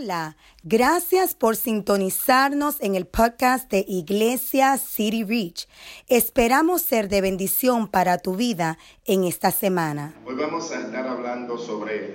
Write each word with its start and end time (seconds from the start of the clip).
Hola, 0.00 0.36
gracias 0.62 1.34
por 1.34 1.56
sintonizarnos 1.56 2.80
en 2.80 2.94
el 2.94 3.04
podcast 3.04 3.68
de 3.68 3.84
Iglesia 3.88 4.78
City 4.78 5.24
Reach. 5.24 5.66
Esperamos 6.06 6.82
ser 6.82 7.08
de 7.08 7.20
bendición 7.20 7.88
para 7.88 8.18
tu 8.18 8.36
vida 8.36 8.78
en 9.06 9.24
esta 9.24 9.50
semana. 9.50 10.14
Hoy 10.24 10.36
vamos 10.36 10.70
a 10.70 10.82
estar 10.82 11.04
hablando 11.08 11.58
sobre 11.58 12.14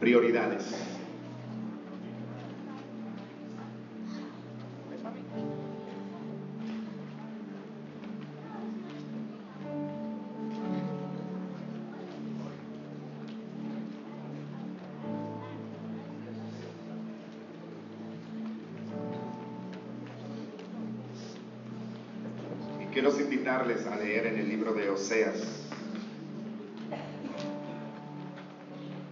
prioridades. 0.00 0.64
Invitarles 23.52 23.86
a 23.86 23.96
leer 23.96 24.26
en 24.26 24.38
el 24.38 24.48
libro 24.48 24.72
de 24.72 24.88
Oseas, 24.88 25.68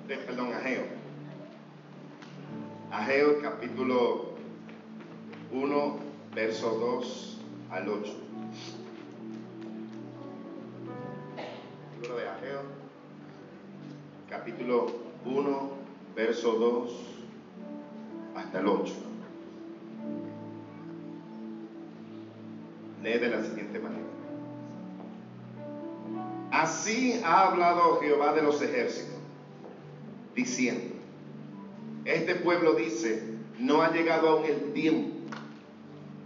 de, 0.08 0.16
perdón, 0.16 0.54
Ageo. 0.54 0.84
Ageo 2.90 3.42
capítulo 3.42 4.30
1, 5.52 5.96
verso 6.34 6.70
2 6.70 7.40
al 7.70 7.88
8. 7.88 8.12
Libro 12.00 12.16
de 12.16 12.28
Ageo, 12.28 12.62
capítulo 14.30 14.86
1, 15.26 15.70
verso 16.16 16.52
2 16.52 16.90
hasta 18.36 18.60
el 18.60 18.66
8. 18.66 18.92
Lee 23.02 23.18
de 23.18 23.28
la 23.28 23.44
siguiente 23.44 23.78
manera. 23.78 24.19
Así 26.60 27.18
ha 27.24 27.46
hablado 27.46 28.00
Jehová 28.02 28.34
de 28.34 28.42
los 28.42 28.60
ejércitos, 28.60 29.14
diciendo, 30.34 30.94
este 32.04 32.34
pueblo 32.34 32.74
dice, 32.74 33.22
no 33.58 33.80
ha 33.80 33.90
llegado 33.90 34.28
aún 34.28 34.44
el 34.44 34.74
tiempo, 34.74 35.08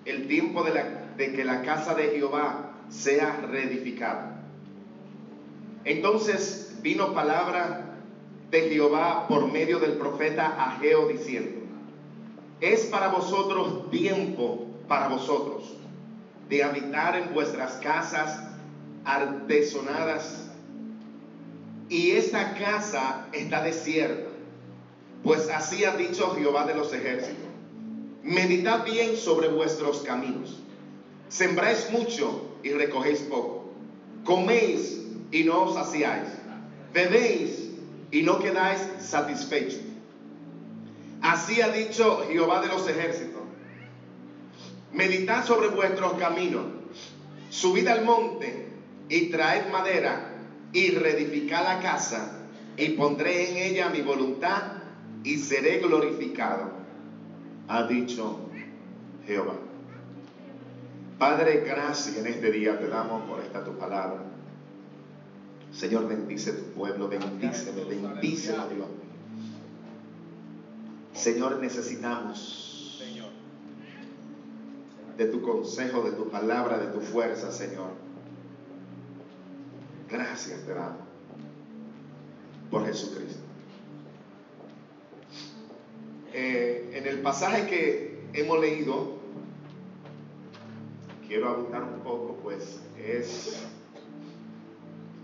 el 0.05 0.27
tiempo 0.27 0.65
de, 0.65 0.75
la, 0.75 0.85
de 1.17 1.35
que 1.35 1.45
la 1.45 1.63
casa 1.63 1.95
de 1.95 2.09
Jehová 2.09 2.73
sea 2.89 3.47
reedificada. 3.49 4.43
Entonces 5.85 6.79
vino 6.83 7.15
palabra 7.15 7.95
de 8.51 8.63
Jehová 8.63 9.29
por 9.29 9.53
medio 9.53 9.79
del 9.79 9.93
profeta 9.93 10.57
Ageo 10.59 11.07
diciendo, 11.07 11.61
es 12.61 12.87
para 12.87 13.07
vosotros 13.07 13.89
tiempo 13.89 14.67
para 14.89 15.07
vosotros 15.07 15.77
de 16.49 16.65
habitar 16.65 17.15
en 17.15 17.33
vuestras 17.33 17.75
casas 17.75 18.54
artesonadas. 19.05 20.51
Y 21.89 22.13
esta 22.13 22.55
casa 22.55 23.29
está 23.33 23.63
desierta, 23.63 24.31
pues 25.23 25.49
así 25.51 25.85
ha 25.85 25.97
dicho 25.97 26.35
Jehová 26.35 26.67
de 26.67 26.75
los 26.75 26.93
ejércitos. 26.93 27.45
Meditad 28.23 28.85
bien 28.85 29.17
sobre 29.17 29.49
vuestros 29.49 30.01
caminos. 30.01 30.61
Sembráis 31.29 31.89
mucho 31.91 32.57
y 32.63 32.71
recogéis 32.71 33.21
poco. 33.21 33.71
Coméis 34.25 35.03
y 35.31 35.45
no 35.45 35.65
os 35.65 35.75
saciáis. 35.75 36.29
Bebéis 36.95 37.71
y 38.11 38.23
no 38.23 38.39
quedáis 38.39 38.81
satisfechos. 38.99 39.81
Así 41.21 41.61
ha 41.61 41.69
dicho 41.69 42.25
Jehová 42.29 42.63
de 42.63 42.69
los 42.69 42.89
ejércitos. 42.89 43.43
Meditad 44.93 45.45
sobre 45.45 45.69
vuestros 45.69 46.15
caminos. 46.15 46.65
Subid 47.51 47.87
al 47.89 48.05
monte 48.05 48.74
y 49.09 49.31
traed 49.31 49.71
madera 49.71 50.33
y 50.73 50.91
reedificad 50.91 51.65
la 51.65 51.81
casa 51.81 52.41
y 52.77 52.91
pondré 52.91 53.51
en 53.51 53.57
ella 53.57 53.91
mi 53.91 54.03
voluntad 54.03 54.63
y 55.23 55.39
seré 55.39 55.79
glorificado. 55.79 56.73
Ha 57.69 57.85
dicho 57.85 58.51
Jehová. 59.27 59.55
Padre, 61.19 61.63
gracias 61.65 62.17
en 62.17 62.27
este 62.27 62.51
día 62.51 62.79
te 62.79 62.89
damos 62.89 63.23
por 63.29 63.41
esta 63.41 63.65
tu 63.65 63.79
palabra. 63.79 64.23
Señor, 65.73 66.07
bendice 66.09 66.53
tu 66.53 66.65
pueblo, 66.73 67.09
bendíceme, 67.09 67.85
bendíceme, 67.85 68.75
Dios. 68.75 68.89
Señor, 71.13 71.61
necesitamos 71.61 73.01
de 75.17 75.27
tu 75.27 75.43
consejo, 75.43 76.03
de 76.03 76.13
tu 76.13 76.29
palabra, 76.29 76.79
de 76.79 76.89
tu 76.89 77.01
fuerza, 77.01 77.51
Señor. 77.53 78.04
Gracias 80.15 80.61
te 80.61 80.73
por 82.71 82.87
Jesucristo. 82.87 83.43
Eh, 86.33 86.93
en 86.95 87.09
el 87.09 87.19
pasaje 87.19 87.67
que 87.67 88.21
hemos 88.33 88.61
leído, 88.61 89.19
quiero 91.27 91.49
abundar 91.49 91.83
un 91.83 91.99
poco, 92.05 92.39
pues 92.45 92.81
es 92.97 93.61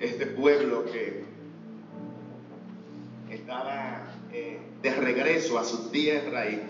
este 0.00 0.26
pueblo 0.26 0.84
que 0.86 1.22
estaba 3.30 4.08
eh, 4.32 4.58
de 4.82 4.90
regreso 4.92 5.56
a 5.60 5.64
su 5.64 5.90
tierra 5.90 6.50
y 6.50 6.62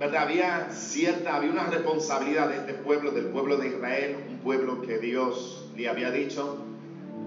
¿verdad? 0.00 0.22
Había 0.24 0.70
cierta, 0.72 1.36
había 1.36 1.52
una 1.52 1.66
responsabilidad 1.66 2.48
de 2.48 2.56
este 2.56 2.74
pueblo, 2.74 3.12
del 3.12 3.26
pueblo 3.26 3.56
de 3.56 3.68
Israel, 3.68 4.16
un 4.28 4.38
pueblo 4.38 4.82
que 4.82 4.98
Dios 4.98 5.70
le 5.76 5.88
había 5.88 6.10
dicho 6.10 6.73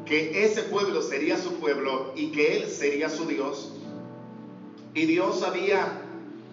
que 0.07 0.43
ese 0.45 0.63
pueblo 0.63 1.01
sería 1.01 1.37
su 1.37 1.59
pueblo 1.59 2.13
y 2.15 2.31
que 2.31 2.57
él 2.57 2.69
sería 2.69 3.09
su 3.09 3.25
Dios. 3.25 3.73
Y 4.93 5.05
Dios 5.05 5.43
había 5.43 6.01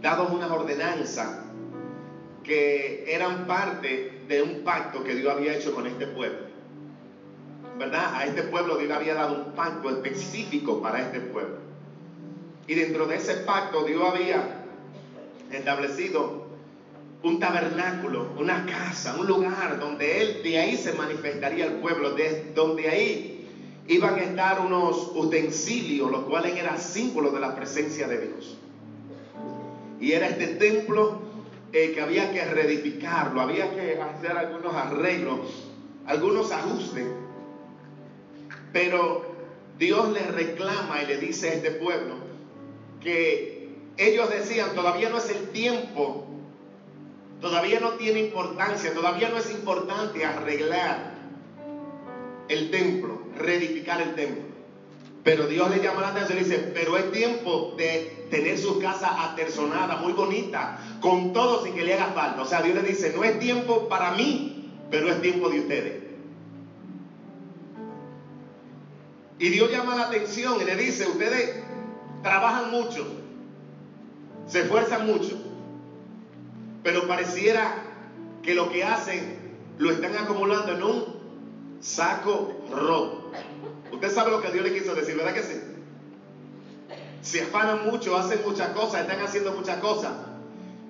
dado 0.03 0.29
una 0.29 0.53
ordenanza 0.53 1.45
que 2.43 3.05
eran 3.09 3.47
parte 3.47 4.21
de 4.29 4.43
un 4.43 4.65
pacto 4.65 5.03
que 5.03 5.15
Dios 5.15 5.33
había 5.33 5.57
hecho 5.57 5.75
con 5.75 5.87
este 5.87 6.07
pueblo. 6.07 6.41
¿Verdad? 7.79 8.15
A 8.15 8.27
este 8.27 8.43
pueblo 8.43 8.77
Dios 8.77 8.93
había 8.93 9.15
dado 9.15 9.47
un 9.47 9.53
pacto 9.53 9.91
específico 9.91 10.83
para 10.83 11.01
este 11.01 11.21
pueblo. 11.21 11.57
Y 12.67 12.75
dentro 12.75 13.07
de 13.07 13.17
ese 13.17 13.35
pacto 13.39 13.85
Dios 13.85 14.03
había 14.05 14.65
establecido 15.51 16.45
un 17.23 17.39
tabernáculo, 17.39 18.33
una 18.39 18.67
casa, 18.67 19.17
un 19.19 19.27
lugar 19.27 19.81
donde 19.81 20.21
él, 20.21 20.43
de 20.43 20.59
ahí 20.59 20.77
se 20.77 20.93
manifestaría 20.93 21.65
el 21.65 21.75
pueblo, 21.75 22.11
de, 22.11 22.53
donde 22.55 22.89
ahí 22.89 23.34
iban 23.89 24.15
a 24.15 24.23
estar 24.23 24.61
unos 24.61 25.13
utensilios, 25.15 26.11
los 26.11 26.25
cuales 26.25 26.57
eran 26.57 26.79
símbolos 26.79 27.33
de 27.35 27.41
la 27.41 27.55
presencia 27.55 28.09
de 28.09 28.27
Dios. 28.27 28.57
Y 30.01 30.13
era 30.13 30.29
este 30.29 30.47
templo 30.49 31.21
eh, 31.73 31.93
que 31.93 32.01
había 32.01 32.33
que 32.33 32.45
reedificarlo, 32.45 33.41
había 33.41 33.75
que 33.75 34.01
hacer 34.01 34.37
algunos 34.37 34.75
arreglos, 34.75 35.71
algunos 36.07 36.51
ajustes. 36.53 37.07
Pero 38.73 39.35
Dios 39.79 40.11
le 40.13 40.21
reclama 40.21 41.03
y 41.03 41.07
le 41.07 41.19
dice 41.19 41.51
a 41.51 41.55
este 41.55 41.71
pueblo 41.73 42.15
que 43.01 43.69
ellos 43.97 44.31
decían, 44.31 44.75
todavía 44.75 45.11
no 45.11 45.19
es 45.19 45.29
el 45.31 45.49
tiempo, 45.51 46.27
todavía 47.41 47.81
no 47.81 47.91
tiene 47.93 48.21
importancia, 48.21 48.93
todavía 48.95 49.29
no 49.29 49.39
es 49.39 49.51
importante 49.51 50.25
arreglar 50.25 51.13
el 52.49 52.71
templo, 52.71 53.14
reedificar 53.39 54.01
el 54.01 54.15
templo. 54.15 54.55
Pero 55.25 55.47
Dios 55.47 55.71
le 55.71 55.83
llama 55.83 56.03
la 56.03 56.09
atención 56.09 56.39
y 56.39 56.45
dice, 56.45 56.71
pero 56.75 56.99
es 56.99 57.11
tiempo 57.11 57.75
de 57.79 58.27
tener 58.31 58.59
su 58.59 58.79
casa 58.79 59.31
aterzonada, 59.31 59.97
muy 59.97 60.13
bonita, 60.13 60.79
con 61.01 61.33
todo 61.33 61.65
sin 61.65 61.75
que 61.75 61.83
le 61.83 61.95
haga 61.95 62.13
falta. 62.13 62.43
O 62.43 62.45
sea, 62.45 62.61
Dios 62.61 62.75
le 62.75 62.83
dice, 62.83 63.13
no 63.17 63.25
es 63.25 63.39
tiempo 63.39 63.89
para 63.89 64.13
mí, 64.13 64.71
pero 64.91 65.11
es 65.11 65.23
tiempo 65.23 65.49
de 65.49 65.61
ustedes. 65.61 66.03
Y 69.39 69.49
Dios 69.49 69.71
llama 69.71 69.97
la 69.97 70.07
atención 70.09 70.61
y 70.61 70.65
le 70.65 70.77
dice, 70.77 71.07
ustedes 71.07 71.63
trabajan 72.23 72.71
mucho, 72.71 73.07
se 74.47 74.61
esfuerzan 74.61 75.07
mucho, 75.07 75.39
pero 76.83 77.09
pareciera 77.09 77.83
que 78.43 78.55
lo 78.55 78.71
que 78.71 78.85
hacen 78.85 79.39
lo 79.79 79.91
están 79.91 80.17
acumulando 80.17 80.73
en 80.73 80.83
un 80.83 81.05
saco 81.81 82.53
roto. 82.71 83.24
Usted 83.93 84.11
sabe 84.11 84.31
lo 84.31 84.41
que 84.41 84.51
Dios 84.51 84.65
le 84.65 84.73
quiso 84.73 84.95
decir, 84.95 85.17
¿verdad 85.17 85.35
que 85.35 85.43
sí? 85.43 85.55
Se 87.23 87.43
afanan 87.43 87.85
mucho, 87.85 88.17
hacen 88.17 88.43
muchas 88.43 88.69
cosas, 88.69 89.03
están 89.03 89.21
haciendo 89.21 89.53
muchas 89.53 89.79
cosas. 89.79 90.13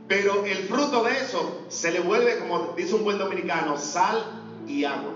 Pero 0.08 0.44
el 0.44 0.62
fruto 0.64 1.02
de 1.02 1.18
eso 1.18 1.64
se 1.68 1.90
le 1.92 2.00
vuelve, 2.00 2.38
como 2.38 2.58
dice 2.76 2.94
un 2.94 3.04
buen 3.04 3.18
dominicano, 3.18 3.76
sal 3.76 4.24
y 4.66 4.84
agua. 4.84 5.12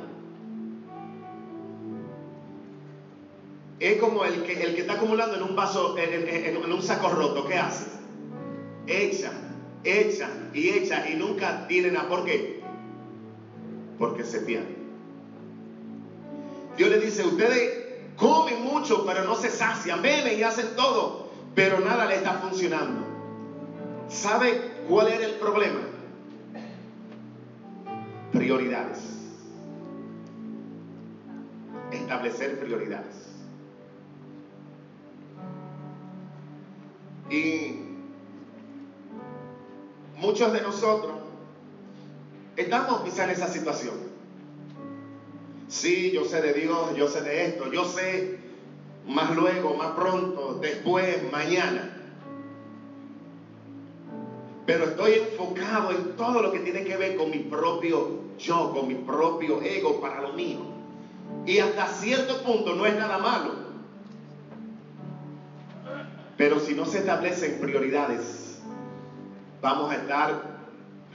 Es 3.81 3.97
como 4.01 4.25
el 4.25 4.43
que, 4.43 4.53
está 4.81 4.95
acumulando 4.95 5.37
en 5.37 5.43
un 5.43 5.55
vaso, 5.55 5.97
en- 5.97 6.27
en 6.47 6.73
un 6.73 6.83
saco 6.83 7.09
roto. 7.09 7.45
¿Qué 7.45 7.57
hace? 7.59 7.87
echa, 8.89 9.33
echa 9.85 10.31
y 10.53 10.69
echa 10.69 11.07
y 11.07 11.15
nunca 11.15 11.67
tiene 11.67 11.91
nada. 11.91 12.09
¿Por 12.09 12.25
qué? 12.25 12.59
Porque 13.99 14.25
se 14.25 14.41
pierde. 14.41 14.78
Dios 16.79 16.91
le 16.91 17.01
dice, 17.01 17.27
ustedes 17.27 17.87
comen 18.17 18.63
mucho, 18.63 19.05
pero 19.05 19.25
no 19.25 19.35
se 19.35 19.51
sacian, 19.51 20.01
beben 20.01 20.39
y 20.39 20.45
hacen 20.45 20.77
todo, 20.77 21.29
pero 21.57 21.81
nada 21.81 22.07
le 22.07 22.15
está 22.15 22.35
funcionando. 22.35 23.05
¿Sabe 24.09 24.61
cuál 24.89 25.09
era 25.09 25.27
el 25.27 25.35
problema? 25.35 25.81
Prioridades. 28.31 29.01
Establecer 31.91 32.61
prioridades. 32.61 33.27
Y 37.29 37.75
muchos 40.17 40.53
de 40.53 40.61
nosotros 40.61 41.13
estamos 42.57 43.03
quizá 43.03 43.25
en 43.25 43.31
esa 43.31 43.49
situación. 43.49 44.08
Sí, 45.69 46.13
yo 46.13 46.25
sé 46.25 46.41
de 46.41 46.55
Dios, 46.55 46.97
yo 46.97 47.07
sé 47.07 47.21
de 47.21 47.45
esto, 47.45 47.71
yo 47.71 47.85
sé 47.85 48.39
más 49.07 49.37
luego, 49.37 49.75
más 49.75 49.93
pronto, 49.93 50.59
después, 50.61 51.31
mañana. 51.31 51.95
Pero 54.65 54.85
estoy 54.85 55.15
enfocado 55.15 55.93
en 55.93 56.17
todo 56.17 56.43
lo 56.43 56.53
que 56.53 56.61
tiene 56.61 56.85
que 56.85 56.97
ver 56.97 57.17
con 57.17 57.31
mi 57.31 57.39
propio 57.39 58.19
yo, 58.39 58.73
con 58.73 58.89
mi 58.89 58.95
propio 58.95 59.61
ego 59.63 60.01
para 60.01 60.23
lo 60.23 60.33
mío. 60.33 60.61
Y 61.47 61.59
hasta 61.59 61.87
cierto 61.87 62.43
punto 62.43 62.75
no 62.75 62.87
es 62.87 62.97
nada 62.97 63.19
malo. 63.19 63.69
Pero 66.37 66.61
si 66.61 66.75
no 66.75 66.85
se 66.85 66.99
establecen 66.99 67.59
prioridades, 67.61 68.61
vamos 69.61 69.91
a 69.91 69.97
estar 69.97 70.59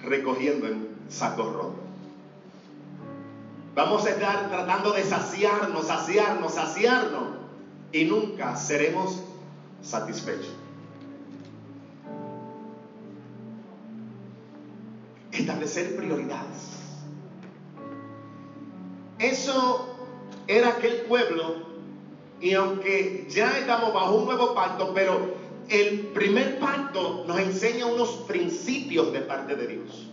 recogiendo 0.03 0.67
en 0.67 0.87
saco 1.07 1.43
roto. 1.43 1.82
Vamos 3.75 4.05
a 4.05 4.11
estar 4.11 4.49
tratando 4.49 4.91
de 4.91 5.03
saciarnos, 5.03 5.87
saciarnos, 5.87 6.53
saciarnos 6.53 7.23
y 7.91 8.05
nunca 8.05 8.55
seremos 8.55 9.23
satisfechos. 9.81 10.53
Establecer 15.31 15.95
prioridades. 15.95 16.73
Eso 19.17 19.87
era 20.45 20.69
aquel 20.69 21.01
pueblo 21.07 21.63
y 22.39 22.53
aunque 22.53 23.25
ya 23.29 23.57
estamos 23.57 23.93
bajo 23.93 24.17
un 24.17 24.25
nuevo 24.25 24.53
pacto, 24.53 24.93
pero 24.93 25.33
el 25.69 26.07
primer 26.13 26.59
pacto 26.59 27.23
nos 27.25 27.39
enseña 27.39 27.87
unos 27.87 28.09
principios 28.27 29.11
de 29.13 29.21
parte 29.21 29.55
de 29.55 29.67
Dios. 29.67 30.12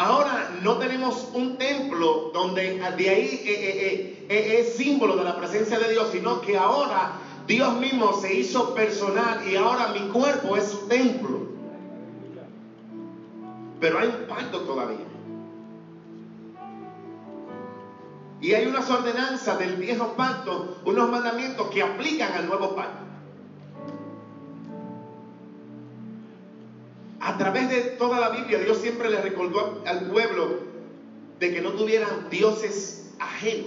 Ahora 0.00 0.48
no 0.62 0.78
tenemos 0.78 1.28
un 1.34 1.58
templo 1.58 2.30
donde 2.32 2.78
de 2.96 3.10
ahí 3.10 3.42
eh, 3.44 3.46
eh, 3.46 4.26
eh, 4.30 4.60
es 4.60 4.76
símbolo 4.76 5.14
de 5.14 5.24
la 5.24 5.36
presencia 5.36 5.78
de 5.78 5.90
Dios, 5.90 6.08
sino 6.10 6.40
que 6.40 6.56
ahora 6.56 7.18
Dios 7.46 7.78
mismo 7.78 8.14
se 8.14 8.32
hizo 8.32 8.74
personal 8.74 9.46
y 9.46 9.56
ahora 9.56 9.88
mi 9.88 10.08
cuerpo 10.08 10.56
es 10.56 10.68
su 10.68 10.88
templo. 10.88 11.40
Pero 13.78 13.98
hay 13.98 14.08
un 14.08 14.26
pacto 14.26 14.60
todavía. 14.60 15.04
Y 18.40 18.54
hay 18.54 18.66
unas 18.68 18.88
ordenanzas 18.90 19.58
del 19.58 19.76
viejo 19.76 20.14
pacto, 20.16 20.78
unos 20.86 21.10
mandamientos 21.10 21.68
que 21.68 21.82
aplican 21.82 22.32
al 22.32 22.48
nuevo 22.48 22.74
pacto. 22.74 23.09
Través 27.40 27.70
de 27.70 27.80
toda 27.96 28.20
la 28.20 28.28
Biblia, 28.28 28.58
Dios 28.58 28.76
siempre 28.82 29.08
le 29.08 29.18
recordó 29.22 29.82
al 29.86 30.10
pueblo 30.10 30.58
de 31.38 31.54
que 31.54 31.62
no 31.62 31.72
tuvieran 31.72 32.28
dioses 32.28 33.14
ajenos. 33.18 33.66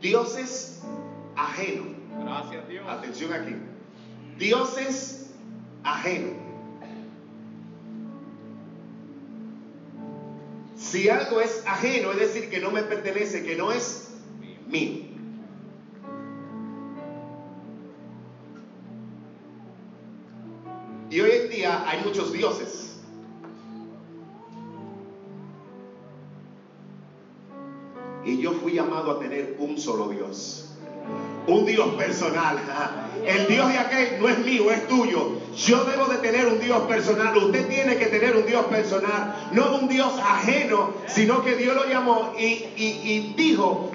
Dioses 0.00 0.80
ajenos. 1.36 1.88
Gracias, 2.24 2.68
Dios. 2.68 2.86
Atención 2.88 3.32
aquí. 3.34 3.54
Dioses 4.38 5.30
ajenos. 5.84 6.32
Si 10.74 11.10
algo 11.10 11.42
es 11.42 11.64
ajeno, 11.66 12.12
es 12.12 12.18
decir, 12.20 12.48
que 12.48 12.60
no 12.60 12.70
me 12.70 12.82
pertenece, 12.82 13.44
que 13.44 13.56
no 13.56 13.72
es 13.72 14.08
mío. 14.68 15.07
Hay 21.86 22.02
muchos 22.04 22.32
dioses. 22.32 22.96
Y 28.24 28.40
yo 28.40 28.52
fui 28.52 28.74
llamado 28.74 29.12
a 29.12 29.18
tener 29.20 29.56
un 29.58 29.78
solo 29.78 30.08
Dios 30.08 30.68
un 31.48 31.64
Dios 31.64 31.88
personal. 31.94 32.58
El 33.26 33.46
Dios 33.48 33.68
de 33.68 33.78
aquel 33.78 34.20
no 34.20 34.28
es 34.28 34.38
mío, 34.38 34.70
es 34.70 34.86
tuyo. 34.86 35.32
Yo 35.56 35.84
debo 35.84 36.06
de 36.06 36.18
tener 36.18 36.46
un 36.46 36.60
Dios 36.60 36.82
personal. 36.82 37.36
Usted 37.36 37.66
tiene 37.68 37.96
que 37.96 38.06
tener 38.06 38.36
un 38.36 38.46
Dios 38.46 38.66
personal, 38.66 39.48
no 39.52 39.76
un 39.76 39.88
Dios 39.88 40.12
ajeno, 40.18 40.92
sino 41.06 41.42
que 41.42 41.56
Dios 41.56 41.74
lo 41.74 41.86
llamó 41.88 42.34
y, 42.38 42.66
y 42.76 43.34
dijo, 43.36 43.90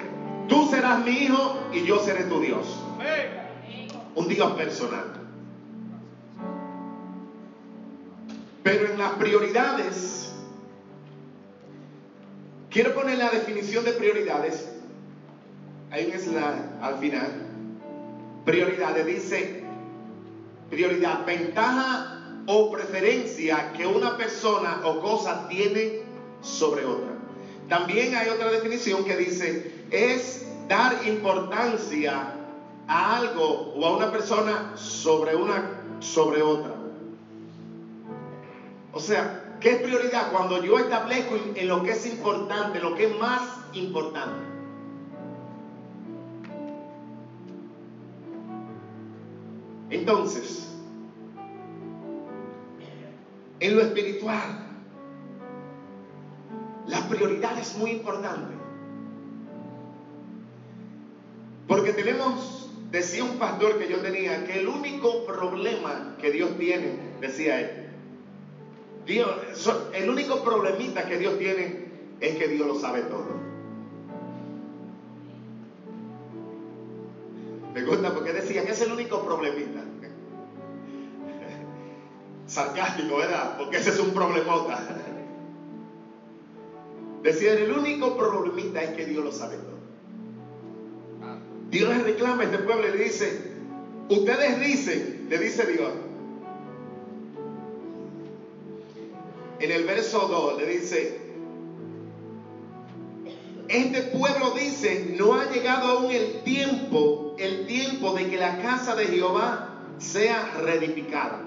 tú 0.48 0.68
serás 0.68 1.04
mi 1.04 1.12
hijo 1.12 1.58
y 1.72 1.84
yo 1.84 1.98
seré 2.00 2.24
tu 2.24 2.40
Dios. 2.40 2.80
Un 4.14 4.28
Dios 4.28 4.52
personal. 4.52 5.23
Pero 8.64 8.88
en 8.88 8.98
las 8.98 9.12
prioridades, 9.12 10.32
quiero 12.70 12.92
poner 12.94 13.18
la 13.18 13.30
definición 13.30 13.84
de 13.84 13.92
prioridades 13.92 14.70
hay 15.94 16.06
un 16.06 16.18
slide 16.18 16.82
al 16.82 16.98
final. 16.98 17.30
Prioridades, 18.44 19.06
dice 19.06 19.62
prioridad, 20.68 21.24
ventaja 21.24 22.20
o 22.46 22.70
preferencia 22.72 23.72
que 23.74 23.86
una 23.86 24.16
persona 24.16 24.80
o 24.82 25.00
cosa 25.00 25.46
tiene 25.48 26.00
sobre 26.40 26.84
otra. 26.84 27.12
También 27.68 28.14
hay 28.16 28.28
otra 28.28 28.50
definición 28.50 29.04
que 29.04 29.16
dice, 29.16 29.84
es 29.92 30.44
dar 30.68 31.06
importancia 31.06 32.34
a 32.88 33.16
algo 33.16 33.72
o 33.76 33.86
a 33.86 33.96
una 33.96 34.10
persona 34.10 34.72
sobre 34.74 35.36
una 35.36 35.62
sobre 36.00 36.42
otra. 36.42 36.83
O 38.94 39.00
sea, 39.00 39.56
¿qué 39.60 39.72
es 39.72 39.82
prioridad? 39.82 40.30
Cuando 40.30 40.62
yo 40.62 40.78
establezco 40.78 41.36
en 41.56 41.66
lo 41.66 41.82
que 41.82 41.90
es 41.90 42.06
importante, 42.06 42.78
lo 42.78 42.94
que 42.94 43.06
es 43.06 43.18
más 43.18 43.42
importante. 43.72 44.46
Entonces, 49.90 50.70
en 53.58 53.76
lo 53.76 53.82
espiritual, 53.82 54.64
la 56.86 57.08
prioridad 57.08 57.58
es 57.58 57.76
muy 57.76 57.90
importante. 57.92 58.54
Porque 61.66 61.92
tenemos, 61.92 62.70
decía 62.92 63.24
un 63.24 63.38
pastor 63.38 63.76
que 63.78 63.88
yo 63.88 63.98
tenía, 63.98 64.46
que 64.46 64.60
el 64.60 64.68
único 64.68 65.26
problema 65.26 66.14
que 66.20 66.30
Dios 66.30 66.56
tiene, 66.58 66.96
decía 67.20 67.60
él, 67.60 67.83
Dios, 69.06 69.70
el 69.92 70.08
único 70.08 70.42
problemita 70.42 71.06
que 71.06 71.18
Dios 71.18 71.38
tiene 71.38 71.84
es 72.20 72.36
que 72.36 72.48
Dios 72.48 72.66
lo 72.66 72.74
sabe 72.74 73.02
todo. 73.02 73.34
Me 77.74 77.82
gusta 77.82 78.14
porque 78.14 78.32
decía 78.32 78.64
que 78.64 78.72
es 78.72 78.80
el 78.80 78.92
único 78.92 79.24
problemita. 79.24 79.80
Sarcástico, 82.46 83.16
¿verdad? 83.16 83.58
Porque 83.58 83.78
ese 83.78 83.90
es 83.90 83.98
un 83.98 84.14
problemota. 84.14 84.80
Decía, 87.22 87.54
el 87.54 87.72
único 87.72 88.16
problemita 88.16 88.82
es 88.82 88.90
que 88.90 89.06
Dios 89.06 89.24
lo 89.24 89.32
sabe 89.32 89.56
todo. 89.56 89.74
Dios 91.70 91.88
le 91.88 92.04
reclama 92.04 92.42
a 92.42 92.44
este 92.44 92.58
pueblo 92.58 92.86
y 92.86 92.92
le 92.92 93.04
dice, 93.04 93.54
ustedes 94.08 94.60
dicen, 94.60 95.26
le 95.28 95.38
dice 95.38 95.66
Dios, 95.66 95.90
en 99.60 99.70
el 99.70 99.84
verso 99.84 100.26
2 100.28 100.58
le 100.58 100.66
dice, 100.66 101.24
este 103.68 104.02
pueblo 104.02 104.50
dice, 104.50 105.14
no 105.18 105.34
ha 105.34 105.50
llegado 105.50 105.98
aún 105.98 106.10
el 106.10 106.42
tiempo, 106.42 107.34
el 107.38 107.66
tiempo 107.66 108.12
de 108.12 108.28
que 108.28 108.36
la 108.36 108.58
casa 108.58 108.94
de 108.94 109.06
Jehová 109.06 109.80
sea 109.98 110.52
reedificada. 110.60 111.40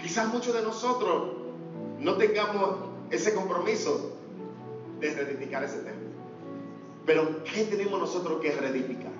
Quizás 0.00 0.28
muchos 0.32 0.54
de 0.54 0.62
nosotros 0.62 1.32
no 1.98 2.16
tengamos 2.16 2.76
ese 3.10 3.34
compromiso 3.34 4.12
de 5.00 5.14
reedificar 5.14 5.64
ese 5.64 5.78
templo. 5.78 6.10
Pero 7.06 7.42
¿qué 7.44 7.64
tenemos 7.64 7.98
nosotros 7.98 8.40
que 8.42 8.52
reedificar? 8.52 9.13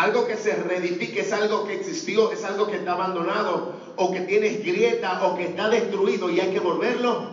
Algo 0.00 0.26
que 0.26 0.36
se 0.36 0.54
reedifique, 0.54 1.20
es 1.20 1.32
algo 1.32 1.66
que 1.66 1.74
existió, 1.74 2.32
es 2.32 2.42
algo 2.44 2.66
que 2.66 2.76
está 2.76 2.92
abandonado, 2.92 3.74
o 3.96 4.10
que 4.10 4.20
tiene 4.20 4.48
grieta, 4.48 5.26
o 5.26 5.36
que 5.36 5.48
está 5.48 5.68
destruido 5.68 6.30
y 6.30 6.40
hay 6.40 6.52
que 6.52 6.60
volverlo 6.60 7.28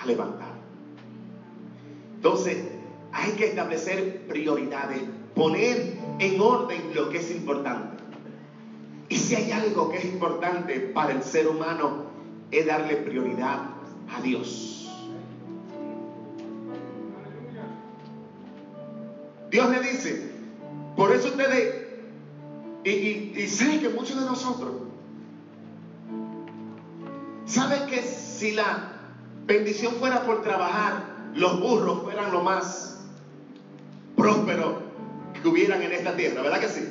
a 0.00 0.06
levantar. 0.06 0.54
Entonces, 2.14 2.58
hay 3.10 3.32
que 3.32 3.46
establecer 3.46 4.26
prioridades, 4.28 5.02
poner 5.34 5.94
en 6.20 6.40
orden 6.40 6.92
lo 6.94 7.10
que 7.10 7.18
es 7.18 7.32
importante. 7.32 7.96
Y 9.08 9.16
si 9.16 9.34
hay 9.34 9.50
algo 9.50 9.90
que 9.90 9.98
es 9.98 10.04
importante 10.04 10.78
para 10.94 11.12
el 11.12 11.22
ser 11.24 11.48
humano, 11.48 12.04
es 12.52 12.64
darle 12.64 12.94
prioridad 12.96 13.58
a 14.16 14.22
Dios. 14.22 14.88
Dios 19.50 19.70
le 19.70 19.80
dice, 19.80 20.30
por 20.96 21.12
eso 21.12 21.28
ustedes, 21.28 21.83
y, 22.84 23.46
sé 23.48 23.80
que 23.80 23.88
muchos 23.88 24.20
de 24.20 24.26
nosotros, 24.26 24.72
saben 27.46 27.86
que 27.86 28.02
si 28.02 28.52
la 28.52 28.90
bendición 29.46 29.94
fuera 29.94 30.22
por 30.22 30.42
trabajar, 30.42 31.14
los 31.34 31.60
burros 31.60 32.02
fueran 32.02 32.30
lo 32.30 32.42
más 32.42 32.98
próspero 34.16 34.82
que 35.40 35.48
hubieran 35.48 35.82
en 35.82 35.92
esta 35.92 36.14
tierra, 36.16 36.42
¿verdad 36.42 36.60
que 36.60 36.68
sí? 36.68 36.88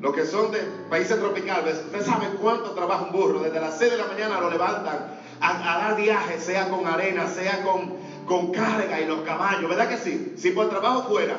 Los 0.00 0.14
que 0.14 0.24
son 0.24 0.50
de 0.50 0.60
países 0.88 1.18
tropicales, 1.18 1.78
ustedes 1.84 2.06
saben 2.06 2.30
cuánto 2.40 2.70
trabaja 2.70 3.04
un 3.04 3.12
burro. 3.12 3.40
Desde 3.40 3.60
las 3.60 3.76
6 3.76 3.90
de 3.92 3.98
la 3.98 4.06
mañana 4.06 4.40
lo 4.40 4.48
levantan 4.48 4.96
a, 5.40 5.78
dar 5.78 5.96
viajes, 5.96 6.42
sea 6.42 6.70
con 6.70 6.86
arena, 6.86 7.26
sea 7.26 7.62
con, 7.62 7.92
con 8.24 8.50
carga 8.50 8.98
y 8.98 9.06
los 9.06 9.20
caballos, 9.20 9.68
¿verdad 9.68 9.88
que 9.88 9.98
sí? 9.98 10.34
Si 10.38 10.52
por 10.52 10.70
trabajo 10.70 11.02
fuera, 11.10 11.36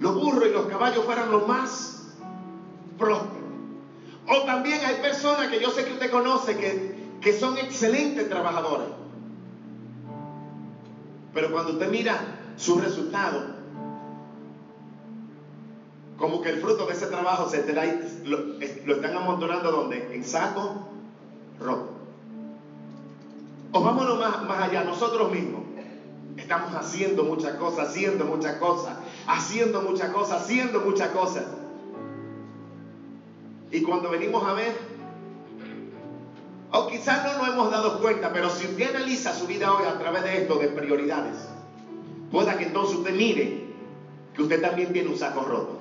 los 0.00 0.14
burros 0.14 0.48
y 0.48 0.52
los 0.52 0.66
caballos 0.66 1.04
fueran 1.04 1.30
los 1.30 1.46
más 1.46 2.12
prósperos. 2.98 3.36
O 4.28 4.42
también 4.44 4.80
hay 4.84 4.96
personas 4.96 5.48
que 5.48 5.60
yo 5.60 5.70
sé 5.70 5.84
que 5.84 5.92
usted 5.92 6.10
conoce 6.10 6.56
que, 6.56 6.96
que 7.20 7.32
son 7.32 7.56
excelentes 7.58 8.28
trabajadores. 8.28 8.88
Pero 11.32 11.52
cuando 11.52 11.72
usted 11.72 11.90
mira 11.90 12.18
sus 12.56 12.82
resultados, 12.82 13.44
como 16.16 16.40
que 16.40 16.48
el 16.48 16.60
fruto 16.60 16.86
de 16.86 16.94
ese 16.94 17.06
trabajo 17.06 17.48
se 17.48 17.58
lo 18.24 18.94
están 18.94 19.16
amontonando 19.16 19.70
donde? 19.70 20.14
En 20.14 20.24
saco 20.24 20.88
roto. 21.60 21.90
O 23.72 23.82
vámonos 23.82 24.18
más, 24.18 24.42
más 24.44 24.62
allá, 24.62 24.84
nosotros 24.84 25.30
mismos. 25.30 25.62
Estamos 26.36 26.74
haciendo 26.74 27.24
muchas 27.24 27.54
cosas, 27.56 27.88
haciendo 27.88 28.24
muchas 28.24 28.56
cosas, 28.56 28.96
haciendo 29.26 29.82
muchas 29.82 30.10
cosas, 30.10 30.42
haciendo 30.42 30.80
muchas 30.80 31.10
cosas. 31.10 31.44
Y 33.70 33.82
cuando 33.82 34.10
venimos 34.10 34.44
a 34.44 34.52
ver, 34.52 34.76
o 36.72 36.86
quizás 36.88 37.24
no 37.24 37.38
nos 37.38 37.48
hemos 37.48 37.70
dado 37.70 38.00
cuenta, 38.00 38.32
pero 38.32 38.50
si 38.50 38.66
usted 38.66 38.94
analiza 38.94 39.32
su 39.32 39.46
vida 39.46 39.72
hoy 39.72 39.84
a 39.84 39.98
través 39.98 40.22
de 40.24 40.42
esto, 40.42 40.56
de 40.56 40.68
prioridades, 40.68 41.36
pueda 42.30 42.56
que 42.58 42.64
entonces 42.66 42.98
usted 42.98 43.14
mire 43.14 43.66
que 44.34 44.42
usted 44.42 44.60
también 44.60 44.92
tiene 44.92 45.08
un 45.08 45.16
saco 45.16 45.42
roto. 45.42 45.80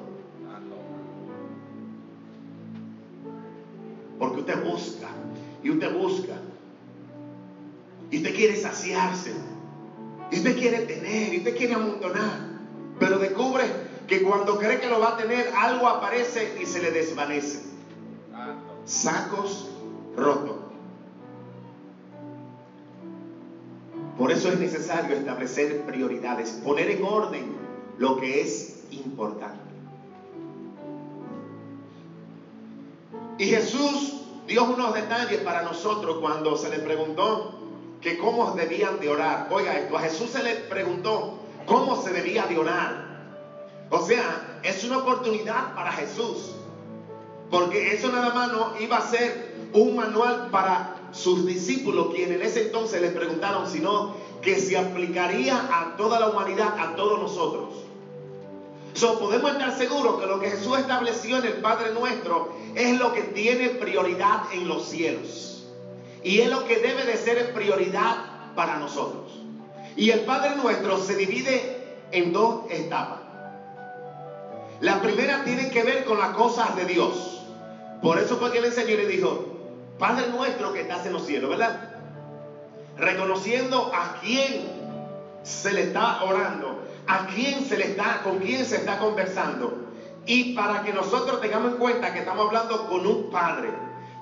Porque 4.17 4.39
usted 4.39 4.63
busca, 4.63 5.09
y 5.61 5.69
usted 5.71 5.93
busca, 5.93 6.35
y 8.09 8.17
usted 8.17 8.35
quiere 8.35 8.55
saciarse, 8.55 9.33
y 10.31 10.37
usted 10.37 10.57
quiere 10.57 10.79
tener, 10.79 11.33
y 11.33 11.37
usted 11.39 11.57
quiere 11.57 11.73
amontonar, 11.73 12.54
pero 12.99 13.19
descubre 13.19 13.63
que 14.07 14.23
cuando 14.23 14.57
cree 14.57 14.79
que 14.79 14.89
lo 14.89 14.99
va 14.99 15.09
a 15.09 15.17
tener, 15.17 15.51
algo 15.55 15.87
aparece 15.87 16.57
y 16.61 16.65
se 16.65 16.81
le 16.81 16.91
desvanece. 16.91 17.63
Sacos 18.85 19.69
rotos. 20.15 20.57
Por 24.17 24.31
eso 24.31 24.49
es 24.49 24.59
necesario 24.59 25.15
establecer 25.15 25.81
prioridades, 25.81 26.51
poner 26.63 26.89
en 26.89 27.03
orden 27.03 27.55
lo 27.97 28.17
que 28.17 28.41
es 28.41 28.79
importante. 28.91 29.59
Y 33.37 33.45
Jesús 33.45 34.21
dio 34.47 34.63
unos 34.63 34.93
detalles 34.93 35.41
para 35.41 35.63
nosotros 35.63 36.17
cuando 36.21 36.55
se 36.55 36.69
le 36.69 36.79
preguntó 36.79 37.59
que 37.99 38.17
cómo 38.17 38.51
debían 38.51 38.99
de 38.99 39.09
orar. 39.09 39.49
Oiga 39.51 39.77
esto, 39.77 39.97
a 39.97 40.01
Jesús 40.01 40.29
se 40.29 40.43
le 40.43 40.55
preguntó 40.55 41.39
cómo 41.65 42.01
se 42.01 42.11
debía 42.11 42.45
de 42.47 42.57
orar. 42.57 43.05
O 43.89 44.05
sea, 44.05 44.59
es 44.63 44.83
una 44.83 44.99
oportunidad 44.99 45.73
para 45.75 45.91
Jesús. 45.91 46.51
Porque 47.49 47.93
eso 47.93 48.11
nada 48.11 48.33
más 48.33 48.51
no 48.51 48.73
iba 48.79 48.97
a 48.97 49.07
ser 49.07 49.55
un 49.73 49.95
manual 49.95 50.49
para 50.51 50.95
sus 51.11 51.45
discípulos, 51.45 52.07
quienes 52.13 52.37
en 52.37 52.41
ese 52.41 52.61
entonces 52.63 53.01
les 53.01 53.11
preguntaron, 53.11 53.69
sino 53.69 54.15
que 54.41 54.59
se 54.59 54.77
aplicaría 54.77 55.55
a 55.71 55.95
toda 55.95 56.19
la 56.19 56.29
humanidad, 56.29 56.77
a 56.77 56.95
todos 56.95 57.19
nosotros. 57.19 57.85
So, 58.93 59.19
podemos 59.19 59.51
estar 59.51 59.77
seguros 59.77 60.19
que 60.21 60.25
lo 60.25 60.39
que 60.39 60.51
Jesús 60.51 60.77
estableció 60.77 61.37
en 61.37 61.45
el 61.45 61.53
Padre 61.55 61.93
nuestro 61.93 62.53
es 62.75 62.97
lo 62.97 63.13
que 63.13 63.23
tiene 63.23 63.69
prioridad 63.69 64.43
en 64.53 64.67
los 64.67 64.85
cielos. 64.87 65.65
Y 66.23 66.39
es 66.39 66.49
lo 66.49 66.65
que 66.65 66.77
debe 66.77 67.03
de 67.03 67.17
ser 67.17 67.53
prioridad 67.53 68.53
para 68.55 68.79
nosotros. 68.79 69.44
Y 69.95 70.11
el 70.11 70.21
Padre 70.21 70.55
nuestro 70.57 70.97
se 70.97 71.15
divide 71.15 71.95
en 72.11 72.33
dos 72.33 72.65
etapas. 72.69 73.19
La 74.81 75.01
primera 75.01 75.43
tiene 75.43 75.69
que 75.69 75.83
ver 75.83 76.03
con 76.03 76.19
las 76.19 76.31
cosas 76.31 76.75
de 76.75 76.85
Dios. 76.85 77.41
Por 78.01 78.19
eso 78.19 78.37
fue 78.37 78.51
que 78.51 78.59
el 78.59 78.71
Señor 78.73 78.99
le 78.99 79.07
dijo, 79.07 79.45
Padre 79.97 80.27
nuestro 80.27 80.73
que 80.73 80.81
estás 80.81 81.05
en 81.05 81.13
los 81.13 81.25
cielos, 81.25 81.49
¿verdad? 81.49 81.79
Reconociendo 82.97 83.91
a 83.93 84.19
quién 84.21 84.67
se 85.43 85.71
le 85.71 85.83
está 85.83 86.23
orando, 86.23 86.83
a 87.07 87.27
quién 87.27 87.63
se 87.63 87.77
le 87.77 87.85
está, 87.91 88.21
con 88.23 88.39
quién 88.39 88.65
se 88.65 88.77
está 88.77 88.99
conversando. 88.99 89.85
Y 90.25 90.55
para 90.55 90.83
que 90.83 90.91
nosotros 90.91 91.39
tengamos 91.39 91.73
en 91.73 91.77
cuenta 91.77 92.11
que 92.11 92.19
estamos 92.19 92.47
hablando 92.47 92.87
con 92.87 93.07
un 93.07 93.29
Padre, 93.29 93.69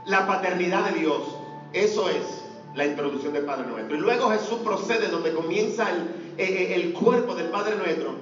la 0.06 0.28
paternidad 0.28 0.92
de 0.92 1.00
Dios, 1.00 1.24
eso 1.72 2.10
es 2.10 2.43
la 2.76 2.86
introducción 2.86 3.34
del 3.34 3.46
Padre 3.46 3.68
Nuestro. 3.68 3.96
Y 3.96 4.00
luego 4.00 4.30
Jesús 4.30 4.60
procede 4.64 5.08
donde 5.08 5.34
comienza 5.34 5.90
el, 5.90 6.02
eh, 6.38 6.46
eh, 6.46 6.76
el 6.76 6.94
cuerpo 6.94 7.36
del 7.36 7.48
Padre 7.48 7.76
Nuestro. 7.76 8.16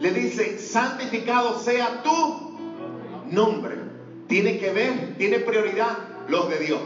Le 0.00 0.10
dice, 0.10 0.58
santificado 0.58 1.58
sea 1.58 2.02
tu 2.02 2.58
nombre. 3.30 3.76
Tiene 4.26 4.58
que 4.58 4.72
ver, 4.72 5.16
tiene 5.18 5.38
prioridad 5.40 5.98
los 6.28 6.48
de 6.48 6.58
Dios. 6.58 6.80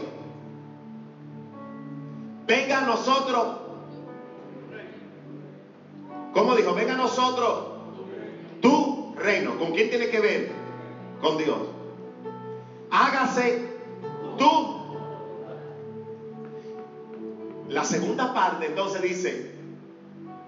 Venga 2.45 2.79
a 2.79 2.85
nosotros. 2.85 3.57
¿Cómo 6.33 6.55
dijo? 6.55 6.73
Venga 6.73 6.93
a 6.93 6.97
nosotros 6.97 7.65
tu 8.61 9.15
reino. 9.17 9.57
¿Con 9.57 9.71
quién 9.73 9.89
tiene 9.89 10.09
que 10.09 10.19
ver? 10.19 10.51
Con 11.21 11.37
Dios. 11.37 11.57
Hágase 12.91 13.67
tú. 14.37 14.76
Segunda 17.87 18.33
parte 18.33 18.67
entonces 18.67 19.01
dice, 19.01 19.51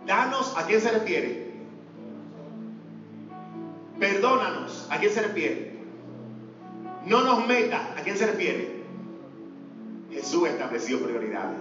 danos, 0.05 0.55
¿a 0.57 0.65
quién 0.65 0.81
se 0.81 0.91
refiere? 0.91 1.49
Perdónanos, 3.99 4.87
¿a 4.89 4.97
quién 4.97 5.11
se 5.11 5.21
refiere? 5.21 5.79
No 7.05 7.21
nos 7.23 7.47
meta, 7.47 7.95
¿a 7.97 8.01
quién 8.01 8.17
se 8.17 8.27
refiere? 8.27 8.83
Jesús 10.11 10.47
estableció 10.47 11.03
prioridades. 11.03 11.57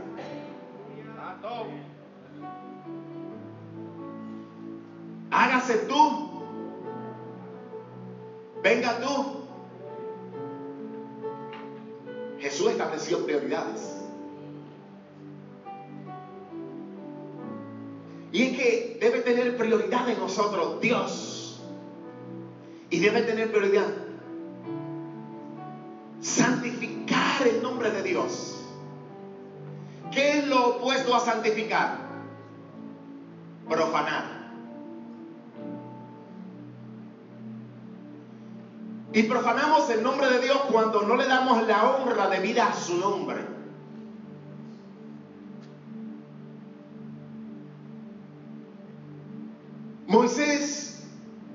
Hágase 5.31 5.75
tú. 5.89 6.43
Venga 8.63 8.99
tú. 9.01 9.39
Jesús 12.41 12.71
estableció 12.71 13.25
prioridades. 13.25 13.88
Y 18.33 18.43
es 18.43 18.59
que 18.59 18.99
debe 19.01 19.21
tener 19.21 19.57
prioridad 19.57 20.09
en 20.09 20.19
nosotros 20.19 20.81
Dios. 20.81 21.61
Y 22.91 23.01
debe 23.01 23.23
tener 23.23 23.51
prioridad 23.51 23.87
santificar 26.21 27.47
el 27.47 27.63
nombre 27.63 27.91
de 27.91 28.03
Dios. 28.03 28.57
¿Qué 30.11 30.39
es 30.39 30.47
lo 30.47 30.77
opuesto 30.77 31.15
a 31.15 31.21
santificar? 31.21 31.99
Profanar. 33.69 34.39
Y 39.13 39.23
profanamos 39.25 39.89
el 39.91 40.03
nombre 40.03 40.29
de 40.31 40.41
Dios 40.41 40.59
cuando 40.71 41.03
no 41.03 41.17
le 41.17 41.27
damos 41.27 41.67
la 41.67 41.91
honra 41.91 42.29
debida 42.29 42.69
a 42.69 42.75
su 42.75 42.97
nombre. 42.99 43.58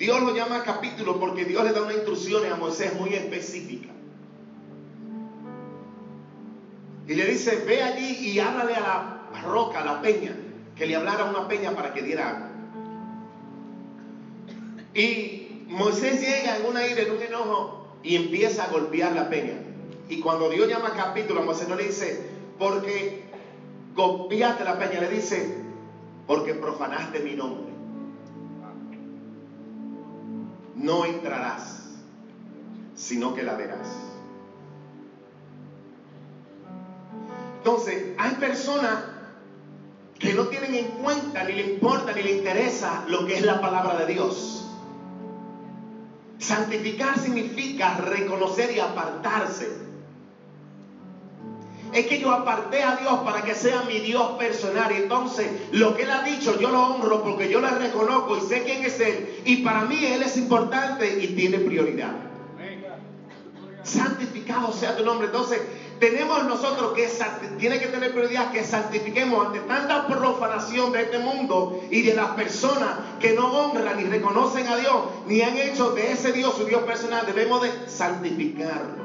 Dios 0.03 0.21
lo 0.21 0.35
llama 0.35 0.63
capítulo 0.63 1.17
porque 1.17 1.45
Dios 1.45 1.63
le 1.63 1.71
da 1.71 1.81
una 1.81 1.93
instrucción 1.93 2.43
a 2.51 2.57
Moisés 2.57 2.93
muy 2.99 3.13
específica. 3.13 3.87
Y 7.07 7.13
le 7.13 7.25
dice, 7.25 7.63
ve 7.65 7.81
allí 7.81 8.31
y 8.31 8.37
háblale 8.37 8.75
a 8.75 8.81
la 8.81 9.41
roca, 9.43 9.79
a 9.79 9.85
la 9.85 10.01
peña, 10.01 10.35
que 10.75 10.87
le 10.87 10.97
hablara 10.97 11.23
una 11.23 11.47
peña 11.47 11.71
para 11.71 11.93
que 11.93 12.01
diera 12.01 12.31
agua. 12.31 12.49
Y 14.93 15.63
Moisés 15.69 16.19
llega 16.19 16.57
en 16.57 16.65
una 16.65 16.85
ira, 16.85 17.03
en 17.03 17.11
un 17.11 17.21
enojo, 17.21 17.87
y 18.03 18.17
empieza 18.17 18.65
a 18.65 18.71
golpear 18.71 19.13
la 19.13 19.29
peña. 19.29 19.53
Y 20.09 20.19
cuando 20.19 20.49
Dios 20.49 20.67
llama 20.67 20.95
capítulo, 20.97 21.39
a 21.39 21.45
Moisés 21.45 21.69
no 21.69 21.77
le 21.77 21.85
dice, 21.85 22.27
porque 22.59 23.23
golpeaste 23.95 24.65
la 24.65 24.77
peña, 24.77 24.99
le 24.99 25.07
dice, 25.07 25.59
porque 26.27 26.55
profanaste 26.55 27.21
mi 27.21 27.35
nombre. 27.35 27.72
No 30.83 31.05
entrarás, 31.05 31.93
sino 32.93 33.33
que 33.33 33.41
la 33.41 33.55
verás. 33.55 33.87
Entonces, 37.59 38.13
hay 38.17 38.35
personas 38.35 38.99
que 40.19 40.33
no 40.33 40.43
tienen 40.47 40.75
en 40.75 40.87
cuenta, 41.01 41.45
ni 41.45 41.53
le 41.53 41.75
importa, 41.75 42.11
ni 42.11 42.23
le 42.23 42.31
interesa 42.31 43.05
lo 43.07 43.25
que 43.25 43.37
es 43.37 43.45
la 43.45 43.61
palabra 43.61 44.05
de 44.05 44.13
Dios. 44.13 44.65
Santificar 46.37 47.17
significa 47.17 47.95
reconocer 47.95 48.75
y 48.75 48.79
apartarse. 48.79 49.92
Es 51.93 52.07
que 52.07 52.19
yo 52.19 52.31
aparté 52.31 52.81
a 52.81 52.95
Dios 52.95 53.19
para 53.23 53.43
que 53.43 53.53
sea 53.53 53.83
mi 53.83 53.99
Dios 53.99 54.31
personal. 54.37 54.91
Y 54.91 55.03
entonces 55.03 55.47
lo 55.71 55.95
que 55.95 56.03
Él 56.03 56.11
ha 56.11 56.23
dicho 56.23 56.59
yo 56.59 56.69
lo 56.69 56.87
honro 56.87 57.23
porque 57.23 57.49
yo 57.49 57.59
le 57.59 57.69
reconozco 57.69 58.37
y 58.37 58.41
sé 58.41 58.63
quién 58.63 58.83
es 58.83 58.99
Él. 58.99 59.41
Y 59.45 59.57
para 59.57 59.85
mí 59.85 60.03
Él 60.05 60.23
es 60.23 60.37
importante 60.37 61.19
y 61.21 61.27
tiene 61.27 61.59
prioridad. 61.59 62.13
Santificado 63.83 64.71
sea 64.71 64.95
tu 64.95 65.03
nombre. 65.03 65.27
Entonces 65.27 65.59
tenemos 65.99 66.43
nosotros 66.45 66.93
que 66.93 67.09
tiene 67.57 67.79
que 67.79 67.87
tener 67.87 68.11
prioridad 68.13 68.51
que 68.51 68.63
santifiquemos 68.63 69.47
ante 69.47 69.59
tanta 69.59 70.07
profanación 70.07 70.91
de 70.91 71.03
este 71.03 71.19
mundo 71.19 71.81
y 71.91 72.01
de 72.01 72.15
las 72.15 72.29
personas 72.31 72.89
que 73.19 73.33
no 73.33 73.51
honran 73.51 73.97
ni 73.97 74.03
reconocen 74.05 74.67
a 74.67 74.77
Dios 74.77 74.95
ni 75.27 75.41
han 75.41 75.57
hecho 75.57 75.91
de 75.91 76.11
ese 76.11 76.31
Dios 76.31 76.55
su 76.55 76.65
Dios 76.65 76.83
personal. 76.83 77.25
Debemos 77.25 77.61
de 77.61 77.71
santificarlo. 77.87 79.02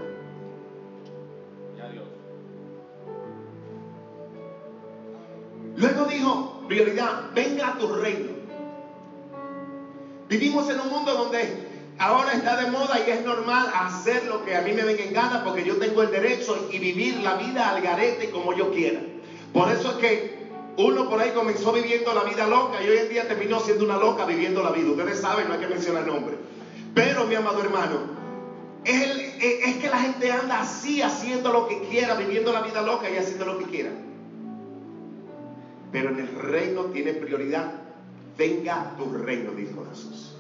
Luego 5.79 6.07
dijo, 6.07 6.65
prioridad, 6.67 7.31
venga 7.35 7.69
a 7.69 7.79
tu 7.79 7.87
reino. 7.95 8.31
Vivimos 10.29 10.69
en 10.69 10.81
un 10.81 10.89
mundo 10.89 11.15
donde 11.15 11.69
ahora 11.99 12.33
está 12.33 12.57
de 12.57 12.71
moda 12.71 12.99
y 13.07 13.11
es 13.11 13.25
normal 13.25 13.71
hacer 13.73 14.25
lo 14.27 14.45
que 14.45 14.57
a 14.57 14.63
mí 14.63 14.73
me 14.73 14.83
venga 14.83 15.05
en 15.05 15.13
gana 15.13 15.45
porque 15.45 15.65
yo 15.65 15.77
tengo 15.77 16.03
el 16.03 16.11
derecho 16.11 16.69
y 16.73 16.81
vivir 16.81 17.19
la 17.19 17.37
vida 17.37 17.71
al 17.71 17.81
garete 17.81 18.31
como 18.31 18.53
yo 18.55 18.73
quiera. 18.73 19.01
Por 19.53 19.71
eso 19.71 19.93
es 19.93 19.97
que 19.99 20.39
uno 20.77 21.09
por 21.09 21.21
ahí 21.21 21.31
comenzó 21.31 21.73
viviendo 21.73 22.13
la 22.13 22.25
vida 22.25 22.49
loca 22.49 22.83
y 22.83 22.89
hoy 22.89 22.99
en 22.99 23.09
día 23.09 23.29
terminó 23.29 23.61
siendo 23.61 23.85
una 23.85 23.99
loca 23.99 24.27
viviendo 24.27 24.65
la 24.65 24.73
vida. 24.73 24.91
Ustedes 24.91 25.21
saben, 25.21 25.47
no 25.47 25.55
hay 25.55 25.61
que 25.61 25.69
mencionar 25.69 26.07
nombre. 26.07 26.37
Pero 26.93 27.25
mi 27.27 27.37
amado 27.37 27.63
hermano, 27.63 28.01
es 28.85 29.77
que 29.77 29.89
la 29.89 29.99
gente 29.99 30.33
anda 30.33 30.61
así 30.61 31.03
haciendo 31.03 31.53
lo 31.53 31.69
que 31.69 31.81
quiera, 31.83 32.15
viviendo 32.15 32.53
la 32.53 32.63
vida 32.63 32.83
loca 32.83 33.09
y 33.09 33.17
haciendo 33.17 33.45
lo 33.45 33.59
que 33.59 33.67
quiera. 33.67 33.91
Pero 35.93 36.11
en 36.11 36.21
el 36.21 36.29
reino 36.29 36.85
tiene 36.87 37.15
prioridad. 37.15 37.73
Venga 38.37 38.95
tu 38.97 39.11
reino, 39.13 39.53
dijo 39.53 39.85
Jesús. 39.91 40.37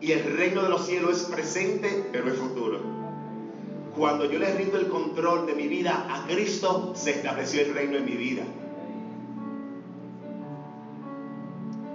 Y 0.00 0.12
el 0.12 0.36
reino 0.36 0.62
de 0.62 0.68
los 0.68 0.86
cielos 0.86 1.22
es 1.22 1.24
presente, 1.24 2.08
pero 2.10 2.28
es 2.28 2.38
futuro. 2.38 2.80
Cuando 3.96 4.24
yo 4.24 4.38
le 4.38 4.54
rindo 4.54 4.78
el 4.78 4.88
control 4.88 5.46
de 5.46 5.54
mi 5.54 5.68
vida 5.68 6.06
a 6.08 6.26
Cristo, 6.26 6.92
se 6.96 7.10
estableció 7.10 7.62
el 7.62 7.74
reino 7.74 7.96
en 7.96 8.04
mi 8.04 8.16
vida. 8.16 8.42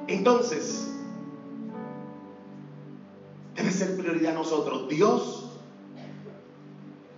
Entonces, 0.08 0.88
debe 3.56 3.72
ser 3.72 3.98
prioridad 3.98 4.34
a 4.34 4.36
nosotros. 4.36 4.88
Dios, 4.88 5.50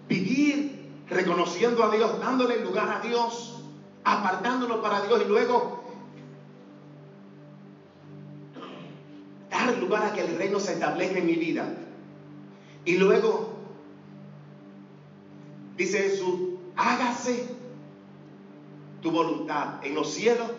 vivir 0.08 0.88
reconociendo 1.10 1.84
a 1.84 1.96
Dios, 1.96 2.20
dándole 2.20 2.64
lugar 2.64 2.90
a 2.90 3.06
Dios, 3.06 3.47
apartándonos 4.08 4.78
para 4.78 5.02
Dios 5.02 5.22
y 5.26 5.28
luego 5.28 5.84
dar 9.52 9.78
lugar 9.78 10.06
a 10.06 10.14
que 10.14 10.22
el 10.22 10.38
reino 10.38 10.62
se 10.62 10.74
establezca 10.74 11.20
en 11.20 11.26
mi 11.26 11.36
vida. 11.36 11.68
Y 12.86 12.98
luego, 12.98 13.54
dice 15.76 16.04
Jesús, 16.04 16.40
hágase 16.78 17.50
tu 19.02 19.12
voluntad 19.12 19.86
en 19.86 19.94
los 19.94 20.10
cielos. 20.14 20.52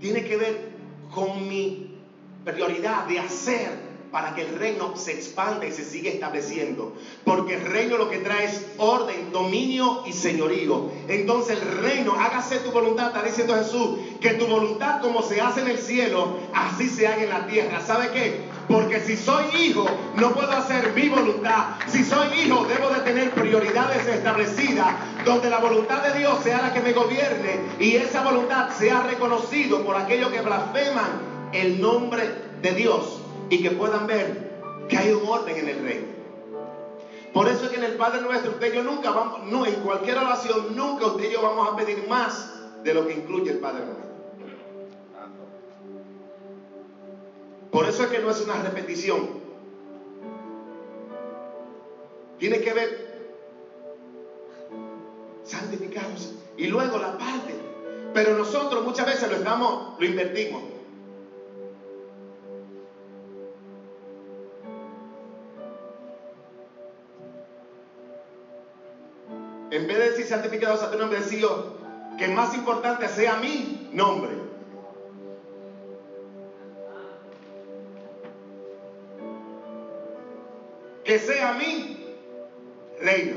Tiene 0.00 0.24
que 0.24 0.36
ver 0.38 0.72
con 1.14 1.48
mi 1.48 1.98
prioridad 2.46 3.06
de 3.06 3.18
hacer 3.18 3.91
para 4.12 4.34
que 4.34 4.42
el 4.42 4.58
reino 4.58 4.94
se 4.94 5.12
expanda 5.12 5.66
y 5.66 5.72
se 5.72 5.84
siga 5.84 6.10
estableciendo. 6.10 6.92
Porque 7.24 7.54
el 7.54 7.62
reino 7.62 7.96
lo 7.96 8.10
que 8.10 8.18
trae 8.18 8.44
es 8.44 8.74
orden, 8.76 9.32
dominio 9.32 10.04
y 10.06 10.12
señorío. 10.12 10.90
Entonces 11.08 11.58
el 11.58 11.82
reino, 11.82 12.12
hágase 12.12 12.58
tu 12.58 12.70
voluntad, 12.70 13.06
está 13.06 13.22
diciendo 13.22 13.54
Jesús, 13.54 13.98
que 14.20 14.34
tu 14.34 14.46
voluntad 14.46 15.00
como 15.00 15.22
se 15.22 15.40
hace 15.40 15.62
en 15.62 15.68
el 15.68 15.78
cielo, 15.78 16.36
así 16.52 16.88
se 16.88 17.08
haga 17.08 17.22
en 17.22 17.30
la 17.30 17.46
tierra. 17.46 17.80
¿Sabe 17.80 18.10
qué? 18.10 18.42
Porque 18.68 19.00
si 19.00 19.16
soy 19.16 19.46
hijo, 19.58 19.86
no 20.16 20.34
puedo 20.34 20.52
hacer 20.52 20.92
mi 20.92 21.08
voluntad. 21.08 21.68
Si 21.86 22.04
soy 22.04 22.28
hijo, 22.38 22.66
debo 22.66 22.90
de 22.90 23.00
tener 23.00 23.30
prioridades 23.30 24.06
establecidas, 24.06 24.94
donde 25.24 25.48
la 25.48 25.58
voluntad 25.58 26.02
de 26.02 26.18
Dios 26.18 26.38
sea 26.42 26.60
la 26.60 26.74
que 26.74 26.80
me 26.80 26.92
gobierne 26.92 27.60
y 27.78 27.96
esa 27.96 28.22
voluntad 28.22 28.68
sea 28.76 29.00
reconocido 29.04 29.82
por 29.84 29.96
aquellos 29.96 30.30
que 30.30 30.42
blasfeman 30.42 31.50
el 31.52 31.80
nombre 31.80 32.30
de 32.60 32.72
Dios 32.72 33.21
y 33.52 33.62
que 33.62 33.72
puedan 33.72 34.06
ver 34.06 34.86
que 34.88 34.96
hay 34.96 35.12
un 35.12 35.28
orden 35.28 35.54
en 35.54 35.68
el 35.68 35.82
reino. 35.82 36.06
Por 37.34 37.48
eso 37.48 37.66
es 37.66 37.70
que 37.70 37.76
en 37.76 37.84
el 37.84 37.96
Padre 37.96 38.22
Nuestro 38.22 38.52
usted 38.52 38.72
y 38.72 38.82
nunca 38.82 39.10
vamos, 39.10 39.44
no, 39.44 39.66
en 39.66 39.74
cualquier 39.82 40.16
oración, 40.16 40.74
nunca 40.74 41.08
usted 41.08 41.28
y 41.28 41.34
yo 41.34 41.42
vamos 41.42 41.70
a 41.70 41.76
pedir 41.76 42.08
más 42.08 42.50
de 42.82 42.94
lo 42.94 43.06
que 43.06 43.12
incluye 43.12 43.50
el 43.50 43.58
Padre 43.58 43.84
Nuestro. 43.84 44.06
Por 47.70 47.84
eso 47.86 48.04
es 48.04 48.08
que 48.08 48.20
no 48.20 48.30
es 48.30 48.40
una 48.40 48.54
repetición. 48.54 49.28
Tiene 52.38 52.58
que 52.58 52.72
ver 52.72 53.12
santificados 55.44 56.36
y 56.56 56.68
luego 56.68 56.96
la 56.96 57.18
parte. 57.18 57.54
Pero 58.14 58.34
nosotros 58.34 58.82
muchas 58.82 59.04
veces 59.04 59.28
lo 59.28 59.36
estamos, 59.36 59.98
lo 59.98 60.06
invertimos. 60.06 60.71
En 70.32 70.42
vez 70.42 70.50
de 70.50 70.56
decir 70.58 70.70
santificados 70.70 70.82
a 70.82 70.90
tu 70.90 70.98
nombre, 70.98 71.18
decía 71.18 71.48
que 72.18 72.28
más 72.28 72.54
importante 72.54 73.08
sea 73.08 73.36
mi 73.36 73.88
nombre. 73.92 74.30
Que 81.04 81.18
sea 81.18 81.54
mi 81.54 82.16
reino. 83.00 83.36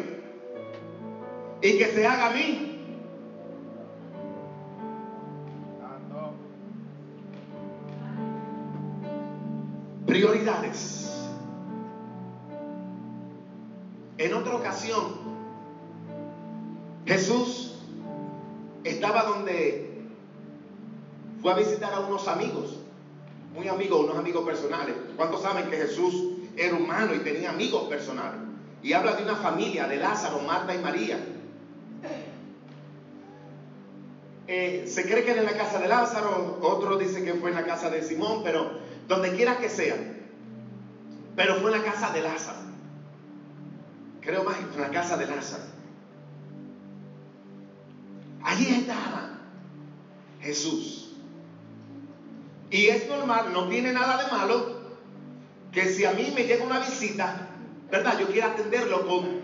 Y 1.61 1.77
que 1.77 1.85
se 1.87 2.05
haga 2.05 2.29
mi 2.29 2.75
prioridades. 10.05 11.29
En 14.17 14.33
otra 14.33 14.55
ocasión, 14.55 15.24
Jesús 17.05 17.75
estaba 18.83 19.23
donde 19.23 20.01
fue 21.41 21.51
a 21.51 21.55
visitar 21.55 21.93
a 21.93 21.99
unos 21.99 22.27
amigos, 22.27 22.79
muy 23.53 23.67
amigos, 23.67 24.05
unos 24.05 24.17
amigos 24.17 24.43
personales. 24.45 24.95
¿Cuántos 25.15 25.41
saben 25.41 25.69
que 25.69 25.77
Jesús 25.77 26.37
era 26.57 26.75
humano 26.75 27.13
y 27.13 27.19
tenía 27.19 27.51
amigos 27.51 27.87
personales? 27.87 28.41
Y 28.81 28.93
habla 28.93 29.15
de 29.15 29.23
una 29.23 29.35
familia, 29.35 29.87
de 29.87 29.97
Lázaro, 29.97 30.39
Marta 30.39 30.73
y 30.73 30.79
María. 30.79 31.19
Eh, 34.47 34.85
se 34.87 35.03
cree 35.03 35.23
que 35.23 35.31
era 35.31 35.41
en 35.41 35.47
la 35.47 35.57
casa 35.57 35.79
de 35.79 35.87
Lázaro, 35.87 36.59
otros 36.61 36.99
dicen 36.99 37.25
que 37.25 37.33
fue 37.33 37.49
en 37.49 37.55
la 37.55 37.65
casa 37.65 37.89
de 37.89 38.03
Simón, 38.03 38.41
pero 38.43 38.79
donde 39.07 39.35
quiera 39.35 39.57
que 39.57 39.69
sea. 39.69 39.95
Pero 41.35 41.55
fue 41.55 41.71
en 41.71 41.83
la 41.83 41.83
casa 41.83 42.11
de 42.11 42.21
Lázaro. 42.21 42.59
Creo 44.21 44.43
más 44.43 44.57
en 44.57 44.81
la 44.81 44.89
casa 44.89 45.17
de 45.17 45.27
Lázaro. 45.27 45.74
Allí 48.45 48.67
estaba 48.67 49.39
Jesús. 50.39 51.09
Y 52.69 52.87
es 52.87 53.07
normal, 53.09 53.51
no 53.51 53.67
tiene 53.67 53.91
nada 53.91 54.23
de 54.23 54.31
malo 54.31 54.75
que 55.71 55.85
si 55.87 56.05
a 56.05 56.11
mí 56.11 56.31
me 56.35 56.43
llega 56.43 56.63
una 56.63 56.79
visita, 56.79 57.49
¿verdad? 57.91 58.19
Yo 58.19 58.27
quiero 58.27 58.47
atenderlo 58.47 59.07
con 59.07 59.41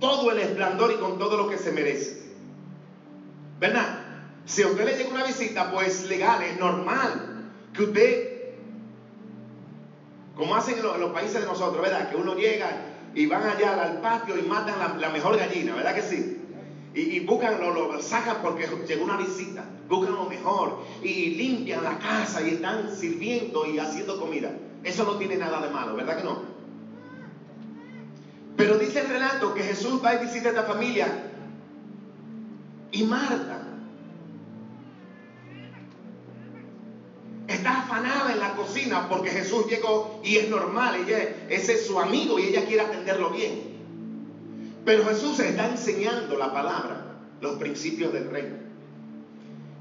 todo 0.00 0.32
el 0.32 0.38
esplendor 0.40 0.92
y 0.92 0.96
con 0.96 1.18
todo 1.18 1.36
lo 1.36 1.48
que 1.48 1.58
se 1.58 1.72
merece. 1.72 2.34
¿Verdad? 3.60 4.00
Si 4.46 4.62
a 4.62 4.66
usted 4.66 4.84
le 4.84 4.96
llega 4.96 5.10
una 5.10 5.24
visita, 5.24 5.70
pues 5.70 6.04
legal, 6.08 6.42
es 6.42 6.58
normal 6.58 7.50
que 7.72 7.82
usted, 7.84 8.28
como 10.36 10.56
hacen 10.56 10.78
en 10.78 10.82
los, 10.82 11.12
países 11.12 11.40
de 11.40 11.46
nosotros, 11.46 11.80
¿verdad? 11.80 12.10
Que 12.10 12.16
uno 12.16 12.34
llega 12.34 12.68
y 13.14 13.26
van 13.26 13.48
allá 13.48 13.80
al 13.80 14.00
patio 14.00 14.36
y 14.36 14.42
matan 14.42 15.00
la, 15.00 15.08
mejor 15.10 15.38
gallina, 15.38 15.74
¿verdad 15.76 15.94
que 15.94 16.02
sí? 16.02 16.43
Y, 16.94 17.18
buscan, 17.20 17.60
lo, 17.60 17.72
lo, 17.72 18.00
sacan 18.00 18.36
porque 18.40 18.68
llegó 18.86 19.04
una 19.04 19.16
visita, 19.16 19.64
buscan 19.88 20.14
lo 20.14 20.26
mejor 20.26 20.78
y 21.02 21.30
limpian 21.30 21.82
la 21.82 21.98
casa 21.98 22.40
y 22.40 22.54
están 22.54 22.94
sirviendo 22.94 23.66
y 23.66 23.80
haciendo 23.80 24.20
comida. 24.20 24.56
Eso 24.84 25.02
no 25.02 25.16
tiene 25.16 25.36
nada 25.36 25.60
de 25.66 25.72
malo, 25.72 25.96
¿verdad 25.96 26.18
que 26.18 26.24
no? 26.24 26.42
Pero 28.56 28.78
dice 28.78 29.00
el 29.00 29.08
relato 29.08 29.54
que 29.54 29.64
Jesús 29.64 30.00
va 30.04 30.14
y 30.14 30.24
visita 30.24 30.50
a 30.50 30.52
esta 30.52 30.62
familia 30.62 31.32
y 32.92 33.02
Marta 33.02 33.60
está 37.48 37.80
afanada 37.80 38.32
en 38.32 38.38
la 38.38 38.54
cocina 38.54 39.08
porque 39.08 39.30
Jesús 39.30 39.66
llegó 39.66 40.20
y 40.22 40.36
es 40.36 40.48
normal, 40.48 40.94
ella, 40.94 41.34
ese 41.48 41.74
es 41.74 41.86
su 41.86 41.98
amigo 41.98 42.38
y 42.38 42.44
ella 42.44 42.64
quiere 42.66 42.82
atenderlo 42.82 43.30
bien. 43.30 43.73
Pero 44.84 45.04
Jesús 45.06 45.40
está 45.40 45.68
enseñando 45.68 46.36
la 46.36 46.52
palabra, 46.52 47.16
los 47.40 47.56
principios 47.56 48.12
del 48.12 48.30
reino. 48.30 48.56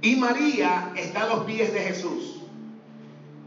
Y 0.02 0.16
María 0.16 0.94
está 0.96 1.24
a 1.24 1.28
los 1.28 1.46
pies 1.46 1.74
de 1.74 1.80
Jesús. 1.80 2.42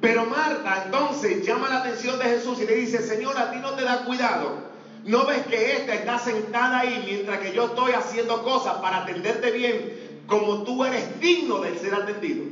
Pero 0.00 0.26
Marta 0.26 0.84
entonces 0.84 1.46
llama 1.46 1.68
la 1.68 1.78
atención 1.78 2.18
de 2.18 2.24
Jesús 2.24 2.60
y 2.60 2.66
le 2.66 2.76
dice, 2.76 3.00
Señor, 3.00 3.36
a 3.38 3.50
ti 3.50 3.58
no 3.58 3.72
te 3.72 3.82
da 3.82 4.04
cuidado. 4.04 4.66
¿No 5.04 5.24
ves 5.24 5.46
que 5.46 5.76
esta 5.76 5.94
está 5.94 6.18
sentada 6.18 6.80
ahí 6.80 7.02
mientras 7.06 7.38
que 7.38 7.52
yo 7.52 7.66
estoy 7.66 7.92
haciendo 7.92 8.42
cosas 8.42 8.74
para 8.78 9.02
atenderte 9.02 9.50
bien 9.52 10.22
como 10.26 10.64
tú 10.64 10.84
eres 10.84 11.20
digno 11.20 11.60
de 11.60 11.78
ser 11.78 11.94
atendido? 11.94 12.44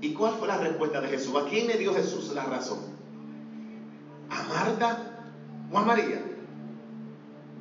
¿Y 0.00 0.12
cuál 0.12 0.34
fue 0.34 0.46
la 0.46 0.58
respuesta 0.58 1.00
de 1.00 1.08
Jesús? 1.08 1.34
¿A 1.34 1.48
quién 1.48 1.66
le 1.66 1.78
dio 1.78 1.94
Jesús 1.94 2.30
la 2.34 2.44
razón? 2.44 2.80
¿A 4.28 4.42
Marta 4.42 5.13
o 5.74 5.78
a 5.78 5.84
María? 5.84 6.22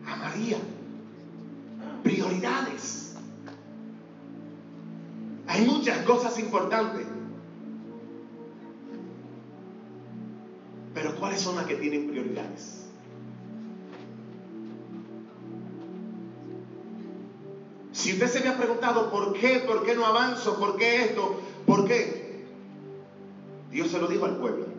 A 0.05 0.15
María. 0.15 0.57
Prioridades. 2.03 3.15
Hay 5.47 5.65
muchas 5.65 5.97
cosas 6.05 6.37
importantes. 6.37 7.07
Pero 10.93 11.15
¿cuáles 11.15 11.41
son 11.41 11.55
las 11.55 11.65
que 11.65 11.75
tienen 11.75 12.09
prioridades? 12.09 12.85
Si 17.93 18.13
usted 18.13 18.27
se 18.27 18.41
me 18.41 18.49
ha 18.49 18.57
preguntado 18.57 19.09
por 19.09 19.33
qué, 19.33 19.63
por 19.65 19.83
qué 19.83 19.95
no 19.95 20.05
avanzo, 20.05 20.59
por 20.59 20.77
qué 20.77 21.05
esto, 21.05 21.39
por 21.65 21.87
qué, 21.87 22.45
Dios 23.71 23.89
se 23.89 23.99
lo 23.99 24.07
dijo 24.07 24.25
al 24.25 24.37
pueblo. 24.37 24.72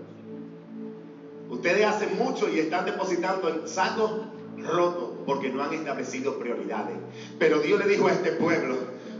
Ustedes 1.64 1.86
hacen 1.86 2.18
mucho 2.18 2.46
y 2.50 2.58
están 2.58 2.84
depositando 2.84 3.48
en 3.48 3.66
sacos 3.66 4.26
rotos 4.58 5.12
porque 5.24 5.48
no 5.48 5.62
han 5.62 5.72
establecido 5.72 6.38
prioridades. 6.38 6.94
Pero 7.38 7.60
Dios 7.60 7.78
le 7.82 7.90
dijo 7.90 8.06
a 8.06 8.12
este 8.12 8.32
pueblo, 8.32 8.76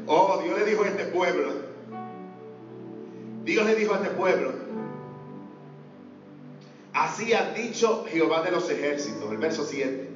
oh, 0.07 0.43
Dios 0.45 0.59
le 0.59 0.67
dijo 0.67 0.85
a 0.85 0.89
este 0.89 1.05
pueblo, 1.07 1.53
Dios 3.45 3.65
le 3.65 3.75
dijo 3.77 3.95
a 3.95 3.97
este 3.97 4.11
pueblo, 4.11 4.53
así 6.93 7.33
ha 7.33 7.55
dicho 7.55 8.05
Jehová 8.11 8.43
de 8.43 8.51
los 8.51 8.69
ejércitos, 8.69 9.33
el 9.33 9.39
verso 9.39 9.65
7, 9.65 10.11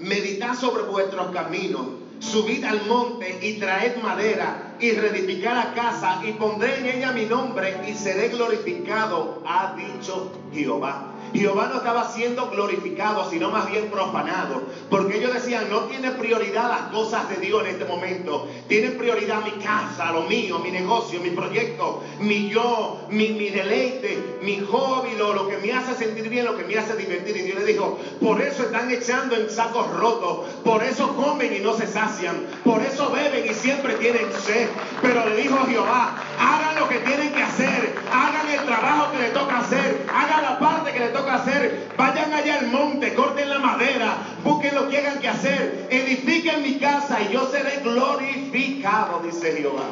meditad 0.00 0.54
sobre 0.56 0.82
vuestros 0.82 1.30
caminos, 1.30 1.86
subid 2.18 2.62
al 2.62 2.84
monte 2.88 3.38
y 3.40 3.58
traed 3.58 3.96
madera 4.02 4.76
y 4.80 4.92
reedificar 4.92 5.56
la 5.56 5.72
casa 5.72 6.20
y 6.26 6.32
pondré 6.32 6.80
en 6.80 6.98
ella 6.98 7.12
mi 7.12 7.24
nombre 7.24 7.74
y 7.88 7.94
seré 7.94 8.28
glorificado, 8.28 9.42
ha 9.46 9.74
dicho 9.76 10.30
Jehová. 10.52 11.09
Jehová 11.32 11.68
no 11.72 11.78
estaba 11.78 12.08
siendo 12.10 12.50
glorificado, 12.50 13.28
sino 13.30 13.50
más 13.50 13.70
bien 13.70 13.90
profanado. 13.90 14.62
Porque 14.88 15.18
ellos 15.18 15.32
decían, 15.32 15.70
no 15.70 15.80
tiene 15.82 16.10
prioridad 16.12 16.68
las 16.68 16.92
cosas 16.92 17.28
de 17.28 17.36
Dios 17.36 17.62
en 17.62 17.70
este 17.70 17.84
momento. 17.84 18.48
Tiene 18.68 18.90
prioridad 18.90 19.44
mi 19.44 19.62
casa, 19.62 20.12
lo 20.12 20.22
mío, 20.22 20.58
mi 20.58 20.70
negocio, 20.70 21.20
mi 21.20 21.30
proyecto, 21.30 22.02
mi 22.20 22.48
yo, 22.48 23.00
mi, 23.10 23.28
deleite, 23.50 24.38
mi 24.42 24.60
hobby, 24.60 25.14
lo, 25.16 25.32
lo 25.34 25.48
que 25.48 25.58
me 25.58 25.72
hace 25.72 25.94
sentir 25.94 26.28
bien, 26.28 26.44
lo 26.44 26.56
que 26.56 26.64
me 26.64 26.76
hace 26.76 26.96
divertir. 26.96 27.36
Y 27.36 27.42
Dios 27.42 27.58
le 27.58 27.64
dijo, 27.64 27.98
por 28.20 28.40
eso 28.40 28.64
están 28.64 28.90
echando 28.90 29.36
en 29.36 29.50
sacos 29.50 29.90
rotos. 29.96 30.46
Por 30.64 30.82
eso 30.82 31.14
comen 31.16 31.54
y 31.54 31.60
no 31.60 31.74
se 31.74 31.86
sacian. 31.86 32.46
Por 32.64 32.80
eso 32.82 33.10
beben 33.10 33.50
y 33.50 33.54
siempre 33.54 33.94
tienen 33.94 34.26
sed. 34.44 34.68
Pero 35.02 35.28
le 35.28 35.36
dijo 35.36 35.56
Jehová, 35.66 36.16
hagan 36.38 36.80
lo 36.80 36.88
que 36.88 36.98
tienen 36.98 37.32
que 37.32 37.42
hacer. 37.42 37.94
Hagan 38.12 38.48
el 38.48 38.66
trabajo 38.66 39.12
que 39.12 39.18
le 39.18 39.28
toca 39.30 39.58
hacer. 39.58 40.06
Hagan 40.12 40.42
la 40.42 40.58
parte 40.58 40.79
le 41.00 41.08
toca 41.08 41.34
hacer. 41.34 41.88
Vayan 41.96 42.32
allá 42.32 42.60
al 42.60 42.68
monte, 42.68 43.14
corten 43.14 43.48
la 43.48 43.58
madera, 43.58 44.18
busquen 44.44 44.74
lo 44.74 44.88
que 44.88 44.98
hagan 44.98 45.18
que 45.18 45.28
hacer, 45.28 45.88
edifiquen 45.90 46.62
mi 46.62 46.78
casa 46.78 47.20
y 47.22 47.32
yo 47.32 47.50
seré 47.50 47.80
glorificado, 47.80 49.20
dice 49.20 49.52
Jehová. 49.52 49.86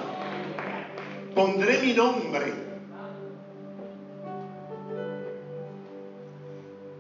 Pondré 1.35 1.79
mi 1.79 1.93
nombre. 1.95 2.69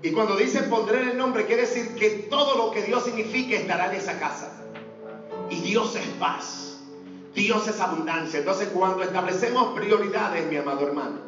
Y 0.01 0.11
cuando 0.12 0.37
dice 0.37 0.62
pondré 0.62 1.03
el 1.03 1.16
nombre, 1.16 1.47
quiere 1.47 1.62
decir 1.62 1.94
que 1.97 2.11
todo 2.31 2.57
lo 2.57 2.71
que 2.71 2.83
Dios 2.83 3.05
signifique 3.05 3.57
estará 3.57 3.87
en 3.92 3.99
esa 3.99 4.18
casa. 4.18 4.53
Y 5.51 5.61
Dios 5.61 5.94
es 5.97 6.07
paz. 6.21 6.79
Dios 7.35 7.66
es 7.68 7.81
abundancia. 7.81 8.40
Entonces 8.40 8.68
cuando 8.68 9.03
establecemos 9.03 9.79
prioridades, 9.79 10.47
mi 10.49 10.57
amado 10.57 10.87
hermano, 10.87 11.28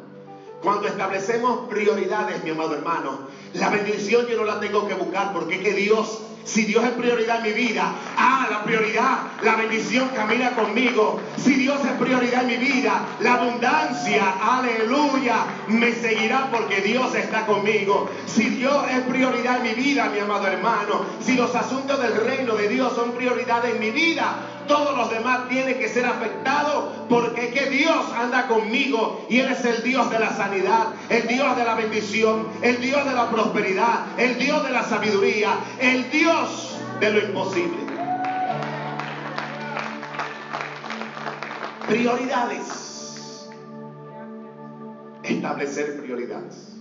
cuando 0.61 0.87
establecemos 0.87 1.67
prioridades, 1.69 2.43
mi 2.43 2.51
amado 2.51 2.75
hermano, 2.75 3.19
la 3.53 3.69
bendición 3.69 4.27
yo 4.27 4.37
no 4.37 4.43
la 4.43 4.59
tengo 4.59 4.87
que 4.87 4.93
buscar 4.93 5.33
porque 5.33 5.55
es 5.55 5.61
que 5.61 5.73
Dios, 5.73 6.21
si 6.43 6.63
Dios 6.63 6.83
es 6.83 6.91
prioridad 6.91 7.37
en 7.37 7.43
mi 7.43 7.53
vida, 7.53 7.93
ah, 8.15 8.47
la 8.49 8.63
prioridad, 8.63 9.23
la 9.41 9.55
bendición 9.55 10.09
camina 10.15 10.51
conmigo. 10.51 11.19
Si 11.37 11.53
Dios 11.55 11.79
es 11.83 11.91
prioridad 11.93 12.41
en 12.41 12.47
mi 12.47 12.57
vida, 12.57 13.05
la 13.19 13.33
abundancia, 13.35 14.35
aleluya, 14.39 15.45
me 15.67 15.93
seguirá 15.93 16.49
porque 16.51 16.81
Dios 16.81 17.13
está 17.15 17.45
conmigo. 17.45 18.09
Si 18.27 18.49
Dios 18.49 18.85
es 18.91 19.01
prioridad 19.01 19.57
en 19.57 19.63
mi 19.63 19.73
vida, 19.73 20.09
mi 20.09 20.19
amado 20.19 20.47
hermano, 20.47 21.05
si 21.19 21.35
los 21.35 21.53
asuntos 21.55 22.01
del 22.01 22.15
reino 22.15 22.55
de 22.55 22.67
Dios 22.67 22.93
son 22.95 23.11
prioridad 23.13 23.65
en 23.65 23.79
mi 23.79 23.91
vida, 23.91 24.50
todos 24.67 24.97
los 24.97 25.09
demás 25.09 25.47
tienen 25.49 25.77
que 25.77 25.87
ser 25.87 26.05
afectados 26.05 26.85
porque 27.09 27.51
que 27.51 27.69
Dios 27.69 28.05
anda 28.15 28.47
conmigo 28.47 29.25
y 29.29 29.39
Él 29.39 29.51
es 29.51 29.63
el 29.65 29.83
Dios 29.83 30.09
de 30.09 30.19
la 30.19 30.31
sanidad, 30.35 30.87
el 31.09 31.27
Dios 31.27 31.55
de 31.55 31.63
la 31.63 31.75
bendición, 31.75 32.47
el 32.61 32.79
Dios 32.81 33.05
de 33.05 33.13
la 33.13 33.29
prosperidad, 33.29 34.05
el 34.17 34.37
Dios 34.37 34.63
de 34.63 34.71
la 34.71 34.83
sabiduría, 34.83 35.55
el 35.79 36.09
Dios 36.09 36.79
de 36.99 37.11
lo 37.11 37.19
imposible. 37.19 37.91
Prioridades. 41.87 43.49
Establecer 45.23 46.01
prioridades. 46.01 46.80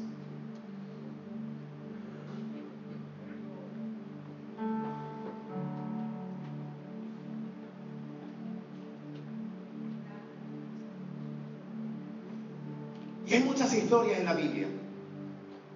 Historias 13.73 14.19
en 14.19 14.25
la 14.25 14.35
Biblia 14.35 14.67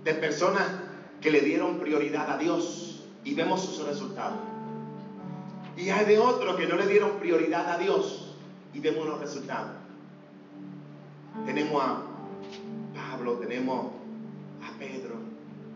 de 0.05 0.15
personas 0.15 0.65
que 1.21 1.31
le 1.31 1.41
dieron 1.41 1.79
prioridad 1.79 2.31
a 2.31 2.39
Dios 2.39 3.05
y 3.25 3.35
vemos 3.35 3.63
sus 3.63 3.87
resultados. 3.87 4.39
Y 5.77 5.89
hay 5.89 6.05
de 6.05 6.19
otros 6.19 6.57
que 6.57 6.67
no 6.67 6.77
le 6.77 6.87
dieron 6.87 7.13
prioridad 7.19 7.73
a 7.73 7.79
Dios 7.79 8.37
y 8.73 8.81
vemos 8.81 9.07
los 9.07 9.19
resultados. 9.19 9.73
Tenemos 11.47 11.83
a 11.83 12.03
Pablo, 12.95 13.35
tenemos 13.35 13.87
a 14.63 14.79
Pedro, 14.79 15.17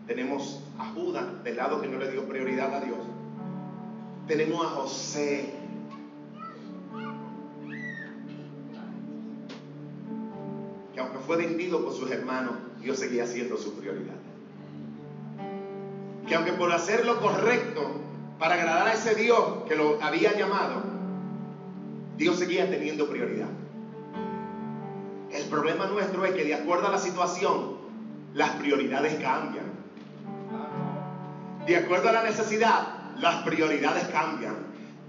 tenemos 0.07 0.61
a 0.77 0.85
Judas 0.91 1.43
del 1.43 1.57
lado 1.57 1.81
que 1.81 1.87
no 1.87 1.97
le 1.97 2.11
dio 2.11 2.25
prioridad 2.27 2.73
a 2.73 2.79
Dios. 2.79 2.99
Tenemos 4.27 4.65
a 4.65 4.69
José, 4.69 5.53
fue 11.29 11.37
vendido 11.37 11.85
por 11.85 11.93
sus 11.93 12.09
hermanos, 12.09 12.55
Dios 12.81 12.97
seguía 12.97 13.27
siendo 13.27 13.55
su 13.55 13.75
prioridad. 13.75 14.15
Que 16.27 16.33
aunque 16.33 16.53
por 16.53 16.71
hacer 16.71 17.05
lo 17.05 17.19
correcto, 17.19 17.81
para 18.39 18.55
agradar 18.55 18.87
a 18.87 18.93
ese 18.93 19.13
Dios 19.13 19.39
que 19.67 19.75
lo 19.75 20.01
había 20.01 20.35
llamado, 20.35 20.81
Dios 22.17 22.39
seguía 22.39 22.67
teniendo 22.67 23.07
prioridad. 23.07 23.49
El 25.31 25.43
problema 25.49 25.85
nuestro 25.85 26.25
es 26.25 26.33
que 26.33 26.45
de 26.45 26.55
acuerdo 26.55 26.87
a 26.87 26.91
la 26.93 26.97
situación, 26.97 27.77
las 28.33 28.49
prioridades 28.55 29.13
cambian. 29.21 29.65
De 31.67 31.77
acuerdo 31.77 32.09
a 32.09 32.13
la 32.13 32.23
necesidad, 32.23 32.87
las 33.19 33.43
prioridades 33.43 34.07
cambian. 34.07 34.55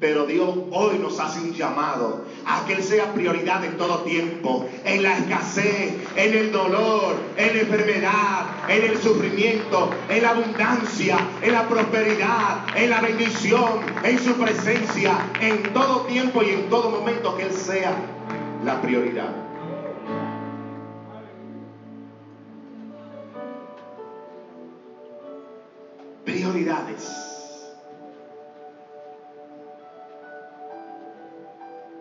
Pero 0.00 0.24
Dios 0.24 0.48
hoy 0.72 0.98
nos 0.98 1.20
hace 1.20 1.40
un 1.40 1.52
llamado 1.52 2.24
a 2.46 2.64
que 2.64 2.72
Él 2.72 2.82
sea 2.82 3.12
prioridad 3.12 3.62
en 3.62 3.76
todo 3.76 3.98
tiempo, 3.98 4.66
en 4.82 5.02
la 5.02 5.18
escasez, 5.18 5.94
en 6.16 6.34
el 6.34 6.50
dolor, 6.50 7.16
en 7.36 7.54
la 7.54 7.60
enfermedad, 7.60 8.46
en 8.66 8.90
el 8.90 8.96
sufrimiento, 8.96 9.90
en 10.08 10.22
la 10.22 10.30
abundancia, 10.30 11.18
en 11.42 11.52
la 11.52 11.68
prosperidad, 11.68 12.66
en 12.74 12.88
la 12.88 13.02
bendición, 13.02 13.80
en 14.02 14.18
su 14.18 14.32
presencia, 14.36 15.12
en 15.38 15.62
todo 15.74 16.06
tiempo 16.06 16.42
y 16.42 16.48
en 16.48 16.70
todo 16.70 16.88
momento 16.88 17.36
que 17.36 17.42
Él 17.42 17.52
sea 17.52 17.94
la 18.64 18.80
prioridad. 18.80 19.34
Prioridades. 26.24 27.29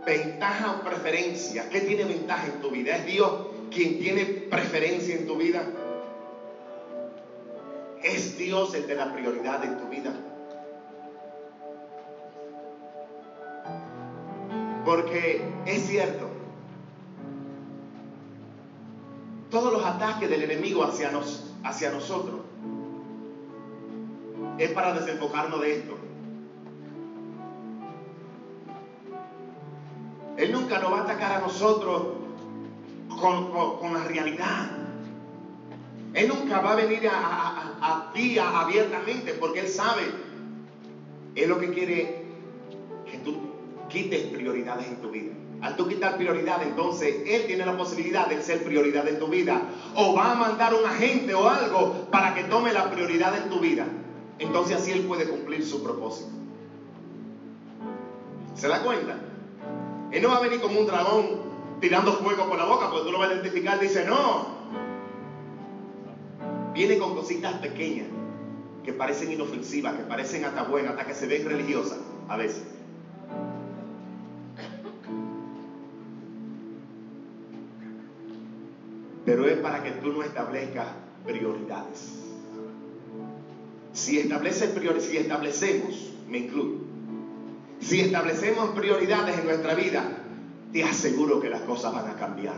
Ventaja 0.09 0.71
o 0.71 0.83
preferencia. 0.83 1.69
¿Qué 1.69 1.81
tiene 1.81 2.03
ventaja 2.03 2.47
en 2.47 2.61
tu 2.61 2.71
vida? 2.71 2.97
¿Es 2.97 3.05
Dios 3.05 3.31
quien 3.71 3.99
tiene 3.99 4.25
preferencia 4.25 5.15
en 5.15 5.27
tu 5.27 5.37
vida? 5.37 5.63
¿Es 8.03 8.37
Dios 8.37 8.73
el 8.73 8.87
de 8.87 8.95
la 8.95 9.13
prioridad 9.13 9.63
en 9.63 9.77
tu 9.77 9.87
vida? 9.87 10.13
Porque 14.83 15.41
es 15.67 15.85
cierto, 15.85 16.27
todos 19.51 19.71
los 19.71 19.85
ataques 19.85 20.29
del 20.29 20.43
enemigo 20.43 20.83
hacia, 20.83 21.11
nos, 21.11 21.53
hacia 21.63 21.91
nosotros 21.91 22.39
es 24.57 24.71
para 24.71 24.93
desenfocarnos 24.93 25.61
de 25.61 25.75
esto. 25.75 25.98
Él 30.49 30.55
nunca 30.55 30.79
nos 30.79 30.91
va 30.91 31.01
a 31.01 31.03
atacar 31.03 31.31
a 31.33 31.41
nosotros 31.41 32.01
con, 33.21 33.93
la 33.93 34.03
realidad. 34.05 34.71
Él 36.15 36.27
nunca 36.27 36.59
va 36.59 36.71
a 36.71 36.75
venir 36.75 37.07
a, 37.07 38.11
ti 38.15 38.39
abiertamente 38.39 39.33
porque 39.33 39.59
Él 39.59 39.67
sabe. 39.67 40.01
Él 41.35 41.49
lo 41.49 41.59
que 41.59 41.69
quiere 41.69 42.25
que 43.05 43.19
tú 43.19 43.37
quites 43.89 44.21
prioridades 44.33 44.87
en 44.87 44.95
tu 44.95 45.11
vida. 45.11 45.33
Al 45.61 45.75
tú 45.75 45.87
quitar 45.87 46.17
prioridad, 46.17 46.63
entonces 46.63 47.17
Él 47.27 47.45
tiene 47.45 47.63
la 47.63 47.77
posibilidad 47.77 48.25
de 48.25 48.41
ser 48.41 48.63
prioridad 48.63 49.07
en 49.07 49.19
tu 49.19 49.27
vida. 49.27 49.61
O 49.93 50.15
va 50.15 50.31
a 50.31 50.35
mandar 50.35 50.73
un 50.73 50.83
agente 50.83 51.35
o 51.35 51.47
algo 51.47 52.07
para 52.09 52.33
que 52.33 52.45
tome 52.45 52.73
la 52.73 52.89
prioridad 52.89 53.37
en 53.37 53.51
tu 53.51 53.59
vida. 53.59 53.85
Entonces 54.39 54.77
así 54.77 54.93
Él 54.93 55.01
puede 55.01 55.29
cumplir 55.29 55.63
su 55.63 55.83
propósito. 55.83 56.31
¿Se 58.55 58.67
da 58.67 58.81
cuenta? 58.81 59.28
Él 60.11 60.23
no 60.23 60.29
va 60.29 60.37
a 60.37 60.41
venir 60.41 60.59
como 60.59 60.79
un 60.79 60.87
dragón 60.87 61.25
tirando 61.79 62.13
fuego 62.13 62.47
por 62.47 62.57
la 62.57 62.65
boca, 62.65 62.89
porque 62.89 63.05
tú 63.05 63.11
lo 63.11 63.19
vas 63.19 63.29
a 63.29 63.33
identificar. 63.33 63.79
Dice, 63.79 64.05
no. 64.05 64.59
Viene 66.73 66.97
con 66.97 67.15
cositas 67.15 67.53
pequeñas 67.55 68.07
que 68.83 68.93
parecen 68.93 69.31
inofensivas, 69.31 69.95
que 69.95 70.03
parecen 70.03 70.45
hasta 70.45 70.63
buenas, 70.63 70.91
hasta 70.91 71.05
que 71.05 71.13
se 71.13 71.27
ven 71.27 71.45
religiosas 71.45 71.99
a 72.27 72.37
veces. 72.37 72.63
Pero 79.25 79.47
es 79.47 79.57
para 79.59 79.83
que 79.83 79.91
tú 79.91 80.11
no 80.11 80.23
establezcas 80.23 80.87
prioridades. 81.25 82.15
Si, 83.93 84.17
establece 84.17 84.73
si 85.01 85.17
establecemos, 85.17 86.13
me 86.27 86.39
incluyo, 86.39 86.88
si 87.89 88.01
establecemos 88.01 88.69
prioridades 88.69 89.39
en 89.39 89.45
nuestra 89.45 89.73
vida, 89.73 90.03
te 90.71 90.83
aseguro 90.83 91.39
que 91.39 91.49
las 91.49 91.61
cosas 91.61 91.91
van 91.91 92.07
a 92.07 92.15
cambiar. 92.17 92.57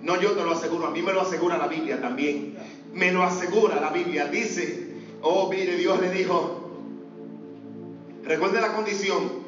No 0.00 0.20
yo 0.20 0.30
te 0.30 0.44
lo 0.44 0.52
aseguro, 0.52 0.86
a 0.86 0.90
mí 0.92 1.02
me 1.02 1.12
lo 1.12 1.22
asegura 1.22 1.58
la 1.58 1.66
Biblia 1.66 2.00
también. 2.00 2.56
Me 2.92 3.10
lo 3.10 3.24
asegura 3.24 3.80
la 3.80 3.90
Biblia. 3.90 4.26
Dice, 4.26 4.94
oh, 5.22 5.50
mire, 5.50 5.74
Dios 5.74 6.00
le 6.00 6.12
dijo, 6.12 6.70
recuerde 8.22 8.60
la 8.60 8.72
condición, 8.72 9.40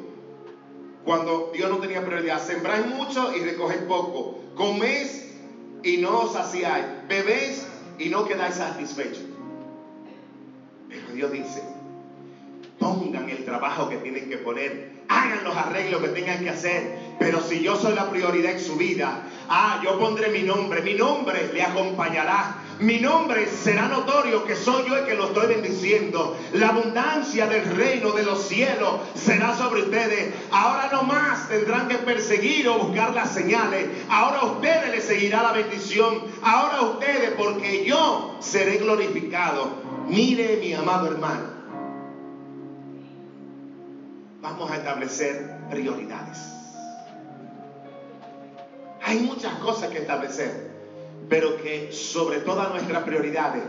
cuando 1.05 1.51
Dios 1.53 1.69
no 1.69 1.77
tenía 1.77 2.05
prioridad, 2.05 2.45
sembráis 2.45 2.85
mucho 2.85 3.33
y 3.33 3.39
recogéis 3.39 3.83
poco, 3.83 4.39
coméis 4.55 5.35
y 5.83 5.97
no 5.97 6.19
os 6.19 6.33
saciáis, 6.33 6.85
bebéis 7.07 7.65
y 7.97 8.09
no 8.09 8.25
quedáis 8.25 8.55
satisfechos. 8.55 9.23
Pero 10.89 11.13
Dios 11.13 11.31
dice, 11.31 11.63
pongan 12.83 13.29
el 13.29 13.45
trabajo 13.45 13.89
que 13.89 13.97
tienen 13.97 14.29
que 14.29 14.37
poner 14.37 15.03
hagan 15.07 15.43
los 15.43 15.55
arreglos 15.55 16.01
que 16.01 16.09
tengan 16.09 16.43
que 16.43 16.49
hacer. 16.49 17.13
Pero 17.19 17.41
si 17.41 17.61
yo 17.61 17.75
soy 17.75 17.93
la 17.93 18.09
prioridad 18.09 18.51
en 18.51 18.59
su 18.59 18.75
vida, 18.75 19.23
ah, 19.49 19.81
yo 19.83 19.99
pondré 19.99 20.29
mi 20.29 20.43
nombre, 20.43 20.81
mi 20.81 20.93
nombre 20.95 21.51
le 21.53 21.61
acompañará. 21.61 22.57
Mi 22.79 22.97
nombre 22.97 23.47
será 23.47 23.87
notorio 23.87 24.43
que 24.45 24.55
soy 24.55 24.83
yo 24.87 24.97
el 24.97 25.05
que 25.05 25.13
lo 25.13 25.25
estoy 25.25 25.47
bendiciendo. 25.47 26.35
La 26.53 26.69
abundancia 26.69 27.45
del 27.45 27.65
reino 27.75 28.11
de 28.11 28.23
los 28.23 28.41
cielos 28.47 28.95
será 29.13 29.55
sobre 29.55 29.83
ustedes. 29.83 30.33
Ahora 30.51 30.89
no 30.91 31.03
más 31.03 31.47
tendrán 31.47 31.87
que 31.87 31.99
perseguir 31.99 32.67
o 32.67 32.79
buscar 32.79 33.13
las 33.13 33.31
señales. 33.31 33.87
Ahora 34.09 34.39
a 34.39 34.45
ustedes 34.45 34.91
les 34.91 35.03
seguirá 35.03 35.43
la 35.43 35.51
bendición. 35.51 36.23
Ahora 36.41 36.77
a 36.77 36.81
ustedes 36.81 37.31
porque 37.37 37.85
yo 37.85 38.37
seré 38.39 38.77
glorificado. 38.77 39.69
Mire 40.07 40.57
mi 40.57 40.73
amado 40.73 41.07
hermano 41.07 41.52
vamos 44.43 44.69
a 44.69 44.75
establecer 44.75 45.55
prioridades. 45.71 46.37
Hay 49.01 49.19
muchas 49.19 49.53
cosas 49.55 49.89
que 49.89 49.99
establecer, 49.99 50.69
pero 51.29 51.57
que 51.57 51.91
sobre 51.91 52.39
todas 52.39 52.69
nuestras 52.69 53.03
prioridades, 53.03 53.63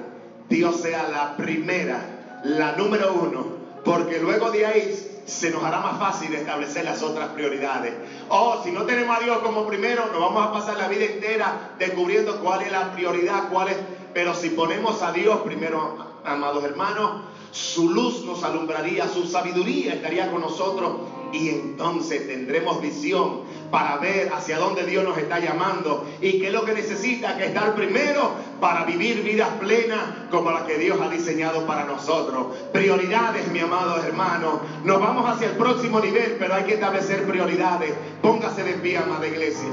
Dios 0.49 0.81
sea 0.81 1.09
la 1.09 1.37
primera, 1.37 2.41
la 2.45 2.73
número 2.73 3.15
uno, 3.15 3.47
porque 3.85 4.19
luego 4.19 4.51
de 4.51 4.67
ahí 4.67 5.23
se 5.25 5.51
nos 5.51 5.63
hará 5.63 5.81
más 5.81 5.99
fácil 5.99 6.35
establecer 6.35 6.85
las 6.85 7.03
otras 7.03 7.29
prioridades. 7.29 7.95
Oh, 8.29 8.61
si 8.65 8.73
no 8.73 8.83
tenemos 8.83 9.17
a 9.17 9.21
Dios 9.21 9.39
como 9.39 9.67
primero, 9.67 10.07
nos 10.07 10.21
vamos 10.21 10.47
a 10.47 10.53
pasar 10.53 10.77
la 10.77 10.89
vida 10.89 11.05
entera 11.05 11.71
descubriendo 11.79 12.41
cuál 12.41 12.63
es 12.63 12.73
la 12.73 12.93
prioridad, 12.93 13.49
cuál 13.49 13.69
es... 13.69 13.77
Pero 14.13 14.35
si 14.35 14.51
ponemos 14.51 15.03
a 15.03 15.13
Dios 15.13 15.41
primero, 15.41 15.97
amados 16.25 16.65
hermanos, 16.65 17.23
su 17.55 17.88
luz 17.88 18.25
nos 18.25 18.43
alumbraría, 18.43 19.07
su 19.09 19.27
sabiduría 19.27 19.95
estaría 19.95 20.29
con 20.29 20.40
nosotros 20.40 20.97
y 21.33 21.51
entonces 21.51 22.27
tendremos 22.27 22.83
visión 22.83 23.43
para 23.71 23.99
ver 23.99 24.33
hacia 24.33 24.59
dónde 24.59 24.85
Dios 24.85 25.05
nos 25.05 25.17
está 25.17 25.38
llamando 25.38 26.05
y 26.21 26.40
qué 26.40 26.49
es 26.49 26.53
lo 26.53 26.64
que 26.64 26.73
necesita 26.73 27.37
que 27.37 27.47
estar 27.47 27.77
primero 27.77 28.33
para 28.61 28.85
vivir 28.85 29.23
vidas 29.23 29.51
plenas 29.61 30.01
como 30.33 30.51
las 30.51 30.62
que 30.62 30.79
Dios 30.79 31.01
ha 31.01 31.09
diseñado 31.09 31.64
para 31.64 31.85
nosotros. 31.85 32.57
Prioridades, 32.73 33.47
mi 33.53 33.61
amado 33.61 34.03
hermano. 34.03 34.61
Nos 34.83 35.01
vamos 35.01 35.31
hacia 35.31 35.51
el 35.51 35.57
próximo 35.57 36.01
nivel, 36.01 36.35
pero 36.40 36.55
hay 36.55 36.64
que 36.64 36.75
establecer 36.75 37.25
prioridades. 37.25 37.95
Póngase 38.21 38.64
de 38.64 38.73
pie, 38.75 38.99
amada 38.99 39.29
iglesia. 39.29 39.71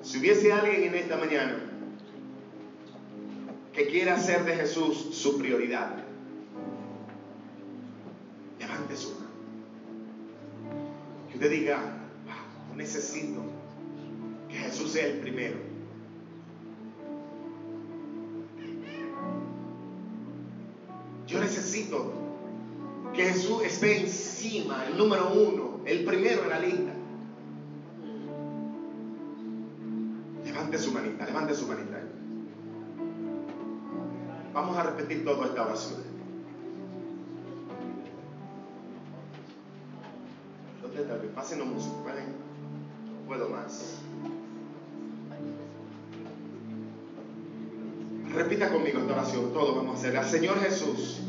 Si 0.00 0.18
hubiese 0.18 0.52
alguien 0.52 0.84
en 0.84 0.94
esta 0.94 1.16
mañana 1.16 1.75
que 3.76 3.86
quiera 3.88 4.14
hacer 4.14 4.44
de 4.46 4.56
Jesús 4.56 5.08
su 5.12 5.36
prioridad, 5.36 5.96
levante 8.58 8.96
su 8.96 9.10
mano. 9.10 9.26
Que 11.28 11.34
usted 11.34 11.50
diga, 11.50 11.78
necesito 12.74 13.42
que 14.48 14.54
Jesús 14.54 14.92
sea 14.92 15.06
el 15.06 15.18
primero. 15.18 15.58
Yo 21.26 21.40
necesito 21.40 22.12
que 23.12 23.24
Jesús 23.24 23.62
esté 23.62 24.00
encima, 24.00 24.86
el 24.86 24.96
número 24.96 25.34
uno, 25.34 25.80
el 25.84 26.02
primero 26.06 26.44
en 26.44 26.48
la 26.48 26.60
lista. 26.60 26.92
Levante 30.46 30.78
su 30.78 30.92
manita, 30.92 31.26
levante 31.26 31.54
su 31.54 31.66
manita. 31.66 32.05
Vamos 34.56 34.74
a 34.78 34.84
repetir 34.84 35.22
toda 35.22 35.48
esta 35.48 35.66
oración. 35.66 36.00
Pasen 41.34 41.58
los 41.58 41.68
músicos, 41.68 42.02
¿vale? 42.06 42.22
No 42.22 43.26
puedo 43.26 43.50
más. 43.50 43.98
Repita 48.32 48.72
conmigo 48.72 49.00
esta 49.00 49.12
oración, 49.12 49.52
todos 49.52 49.76
vamos 49.76 49.96
a 49.96 49.98
hacerla. 49.98 50.24
Señor 50.24 50.58
Jesús, 50.60 51.20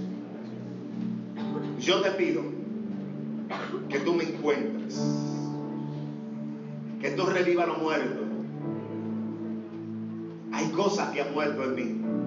yo 1.82 2.00
te 2.00 2.12
pido 2.12 2.44
que 3.90 4.00
tú 4.00 4.14
me 4.14 4.24
encuentres, 4.24 5.02
que 7.02 7.12
tú 7.12 7.26
revivas 7.26 7.68
lo 7.68 7.76
muerto. 7.76 8.24
Hay 10.54 10.70
cosas 10.70 11.10
que 11.12 11.22
han 11.22 11.34
muerto 11.34 11.66
en 11.66 11.76
mí, 11.76 12.27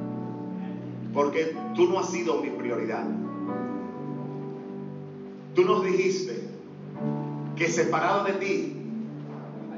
porque 1.12 1.56
tú 1.74 1.88
no 1.88 1.98
has 1.98 2.10
sido 2.10 2.40
mi 2.40 2.50
prioridad. 2.50 3.04
Tú 5.54 5.64
nos 5.64 5.84
dijiste 5.84 6.42
que 7.56 7.68
separado 7.68 8.24
de 8.24 8.32
ti, 8.34 8.76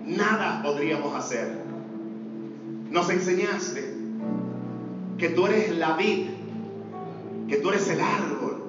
nada 0.07 0.63
podríamos 0.63 1.15
hacer. 1.15 1.63
Nos 2.91 3.09
enseñaste 3.09 3.95
que 5.19 5.29
tú 5.31 5.47
eres 5.47 5.77
la 5.77 5.97
vid, 5.97 6.27
que 7.49 7.57
tú 7.57 7.71
eres 7.71 7.89
el 7.89 8.01
árbol 8.01 8.65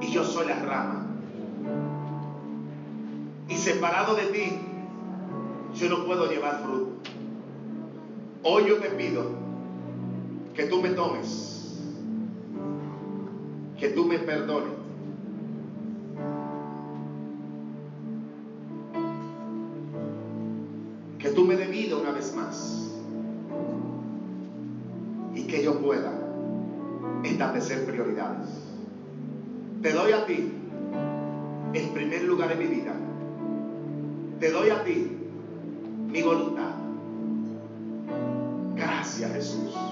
y 0.00 0.10
yo 0.10 0.24
soy 0.24 0.46
la 0.48 0.58
rama. 0.60 1.06
Y 3.48 3.54
separado 3.56 4.14
de 4.16 4.26
ti, 4.26 4.58
yo 5.74 5.88
no 5.88 6.04
puedo 6.04 6.30
llevar 6.30 6.62
fruto. 6.64 6.88
Hoy 8.42 8.64
yo 8.68 8.78
te 8.78 8.88
pido 8.88 9.42
que 10.54 10.64
tú 10.64 10.82
me 10.82 10.90
tomes, 10.90 11.51
que 13.82 13.88
tú 13.88 14.04
me 14.04 14.16
perdones. 14.20 14.70
Que 21.18 21.30
tú 21.30 21.44
me 21.44 21.56
dé 21.56 21.92
una 21.92 22.12
vez 22.12 22.32
más 22.32 22.92
y 25.34 25.42
que 25.48 25.64
yo 25.64 25.80
pueda 25.80 26.12
establecer 27.24 27.84
prioridades. 27.84 28.46
Te 29.82 29.92
doy 29.92 30.12
a 30.12 30.26
ti 30.26 30.44
el 31.74 31.88
primer 31.88 32.22
lugar 32.22 32.52
en 32.52 32.58
mi 32.60 32.66
vida. 32.66 32.94
Te 34.38 34.52
doy 34.52 34.70
a 34.70 34.84
ti 34.84 35.08
mi 36.08 36.22
voluntad. 36.22 36.70
Gracias 38.76 39.32
Jesús. 39.32 39.91